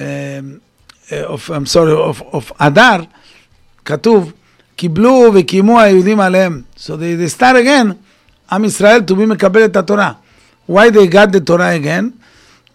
uh, 0.00 0.42
of 1.10 1.50
I'm 1.50 1.66
sorry, 1.66 1.92
of, 1.92 2.22
of 2.32 2.52
Adar, 2.60 3.06
כתוב, 3.84 4.32
קיבלו 4.76 5.30
וקיימו 5.34 5.80
היהודים 5.80 6.20
עליהם. 6.20 6.62
So 6.76 6.96
they, 6.96 7.14
they 7.14 7.28
start 7.28 7.56
again, 7.56 7.94
עם 8.52 8.64
ישראל 8.64 9.00
to 9.06 9.14
be 9.14 9.26
מקבל 9.26 9.64
את 9.64 9.76
התורה. 9.76 10.12
Why 10.68 10.90
they 10.90 11.06
got 11.06 11.32
the 11.32 11.40
Torah 11.40 11.74
again? 11.74 12.12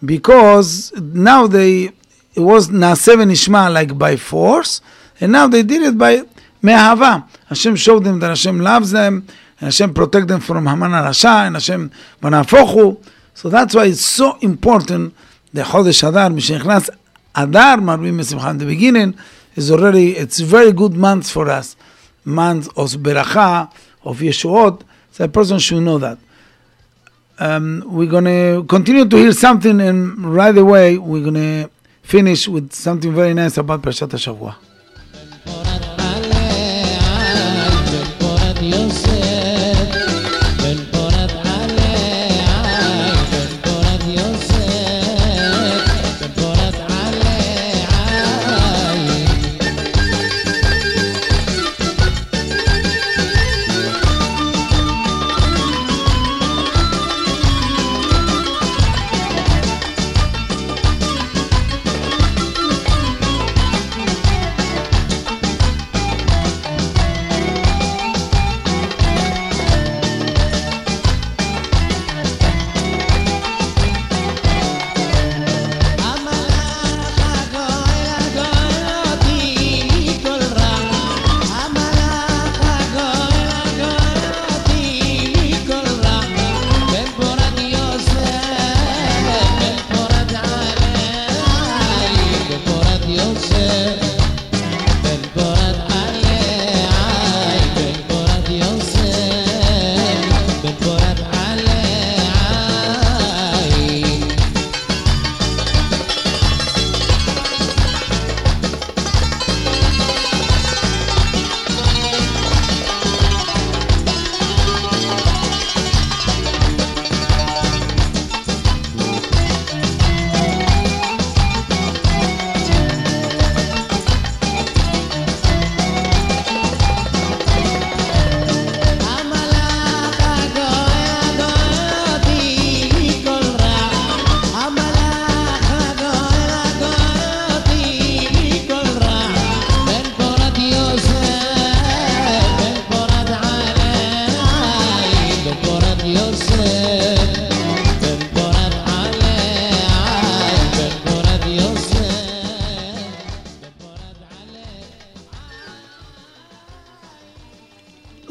Because 0.03 0.91
now 0.97 1.47
they, 1.47 1.91
it 2.35 2.41
was 2.41 2.69
נעשה 2.71 3.13
ונשמע 3.19 3.69
like 3.69 3.97
by 3.97 4.15
force, 4.17 4.81
and 5.21 5.31
now 5.31 5.47
they 5.47 5.63
did 5.63 5.81
it 5.81 5.97
by 5.97 6.23
מאהבה. 6.63 7.17
השם 7.51 7.75
showed 7.75 8.03
them 8.03 8.19
that 8.19 8.29
Hashem 8.29 8.59
loves 8.59 8.91
them, 8.91 9.27
and 9.59 9.67
Hashem 9.67 9.93
protect 9.93 10.27
them 10.27 10.39
from 10.39 10.67
המן 10.67 10.93
הרשע, 10.93 11.47
and 11.47 11.55
Hashem 11.55 11.89
ונהפוך 12.23 12.69
הוא. 12.69 12.95
So 13.35 13.49
that's 13.49 13.75
why 13.75 13.85
it's 13.85 14.05
so 14.05 14.37
important, 14.41 15.13
the 15.53 15.63
חודש 15.63 16.03
אדר, 16.03 16.29
משנכנס 16.29 16.89
Adar, 17.42 17.78
Marvim 17.78 18.22
Simcha 18.24 18.50
in 18.50 18.58
the 18.58 18.66
beginning, 18.66 19.14
is 19.54 19.70
already, 19.70 20.16
it's 20.16 20.40
very 20.40 20.72
good 20.72 20.94
month 20.94 21.30
for 21.30 21.48
us. 21.48 21.76
Month 22.24 22.68
of 22.76 22.90
Beracha, 23.00 23.70
of 24.04 24.18
Yeshuot, 24.18 24.82
so 25.12 25.24
a 25.24 25.28
person 25.28 25.58
should 25.58 25.82
know 25.82 25.98
that. 25.98 26.18
Um, 27.38 27.84
we're 27.86 28.10
going 28.10 28.24
to 28.24 28.64
continue 28.68 29.04
to 29.04 29.16
hear 29.16 29.32
something 29.32 29.80
and 29.80 30.34
right 30.34 30.56
away 30.56 30.98
we're 30.98 31.22
going 31.22 31.34
to 31.34 31.70
finish 32.02 32.48
with 32.48 32.72
something 32.72 33.14
very 33.14 33.34
nice 33.34 33.56
about 33.58 33.82
Parshat 33.82 34.08
HaShavua. 34.08 34.56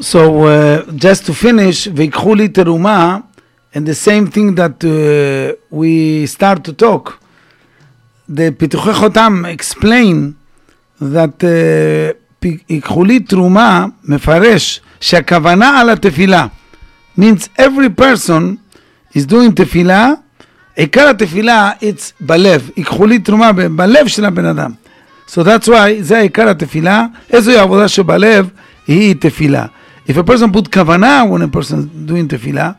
So 0.07 0.19
uh, 0.47 0.91
just 0.95 1.25
to 1.27 1.33
finish, 1.33 1.87
ויקחו 1.95 2.35
לי 2.35 2.47
תרומה, 2.47 3.17
and 3.75 3.79
the 3.87 4.07
same 4.07 4.27
thing 4.35 4.55
that 4.55 4.83
uh, 4.83 4.87
we 5.71 6.25
start 6.27 6.63
to 6.63 6.73
talk. 6.83 7.13
The 8.29 8.51
פיתוחי 8.57 8.93
חותם 8.93 9.43
explain 9.57 10.33
that 11.01 11.43
uh, 11.43 11.45
פ- 12.39 12.45
ייקחו 12.69 13.03
לי 13.05 13.19
תרומה 13.19 13.85
מפרש 14.03 14.81
שהכוונה 15.01 15.79
על 15.79 15.89
התפילה. 15.89 16.47
means 17.19 17.47
every 17.61 18.01
person 18.01 18.57
is 19.17 19.25
doing 19.31 19.51
תפילה, 19.55 20.11
עיקר 20.75 21.09
התפילה 21.09 21.71
it's 21.81 22.11
בלב, 22.19 22.69
ייקחו 22.77 23.05
לי 23.07 23.19
תרומה 23.19 23.51
ב- 23.53 23.61
בלב 23.67 24.07
של 24.07 24.25
הבן 24.25 24.45
אדם. 24.45 24.71
So 25.29 25.35
that's 25.43 25.67
why 25.67 26.01
זה 26.01 26.19
עיקר 26.19 26.49
התפילה, 26.49 27.05
איזוהי 27.29 27.57
העבודה 27.57 27.87
שבלב 27.87 28.49
היא 28.87 29.15
תפילה. 29.19 29.65
If 30.07 30.17
a 30.17 30.23
person 30.23 30.51
put 30.51 30.71
כוונה 30.71 31.23
when 31.29 31.41
a 31.41 31.47
person 31.47 31.79
is 31.79 32.09
doing 32.09 32.27
תפילה, 32.27 32.71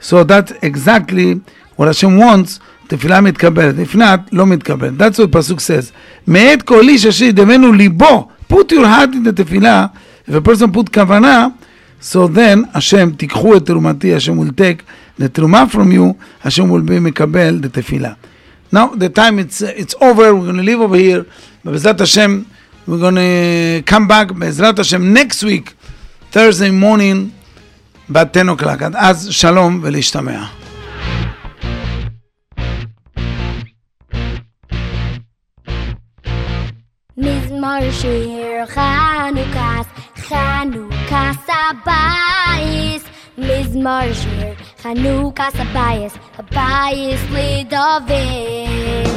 so 0.00 0.24
that's 0.24 0.52
exactly 0.62 1.40
what 1.76 1.88
השם 1.88 2.18
wants, 2.18 2.60
תפילה 2.86 3.20
מתקבלת, 3.20 3.74
if 3.78 3.94
not, 3.94 4.28
לא 4.32 4.46
מתקבלת. 4.46 4.92
That's 4.98 5.18
what 5.18 5.28
פסוק 5.30 5.60
says. 5.60 5.92
מאת 6.26 6.62
כל 6.62 6.88
איש 6.88 7.06
אשר 7.06 7.24
ידמנו 7.24 7.72
ליבו, 7.72 8.28
put 8.52 8.72
your 8.72 8.84
heart 8.84 9.14
in 9.14 9.28
the 9.28 9.32
תפילה, 9.32 9.86
if 10.28 10.34
a 10.34 10.40
person 10.40 10.72
put 10.72 10.94
כוונה, 10.94 11.48
so 12.02 12.28
then 12.34 12.68
השם, 12.74 13.10
תיקחו 13.10 13.56
את 13.56 13.66
תרומתי, 13.66 14.14
השם 14.14 14.38
will 14.38 14.52
take 14.52 14.82
the 15.22 15.28
תרומה 15.28 15.64
from 15.72 15.92
you, 15.94 16.14
השם 16.44 16.70
will 16.70 16.88
be 16.88 17.00
מקבל 17.00 17.60
the 17.62 17.68
תפילה. 17.68 18.12
Now 18.72 18.88
the 18.98 19.08
time 19.08 19.38
it's, 19.38 19.62
it's 19.62 19.94
over, 20.00 20.34
we're 20.34 20.44
going 20.44 20.56
to 20.56 20.62
leave 20.62 20.80
over 20.80 20.96
here, 20.96 21.24
ובעזרת 21.64 22.00
השם, 22.00 22.42
we're 22.88 22.98
going 22.98 23.14
to 23.14 23.90
come 23.92 24.08
back, 24.08 24.32
בעזרת 24.32 24.78
השם, 24.78 25.16
next 25.16 25.42
week, 25.42 25.72
Thursday 26.32 26.72
morning, 26.82 27.30
ב-10 28.12 28.58
o'clock. 28.58 28.84
עד 28.84 28.96
אז 28.96 29.28
שלום 29.30 29.80
ולהשתמע. 29.82 30.44
מזמור 37.16 37.90
שיר 37.92 38.66
חנוכס, 38.66 39.86
חנוכס 40.16 41.46
הבייס. 41.48 43.04
מזמור 43.38 44.12
שיר 44.12 44.54
חנוכס 44.82 45.54
הבייס, 45.60 46.12
הבייס 46.38 47.20
לדוד. 47.30 49.07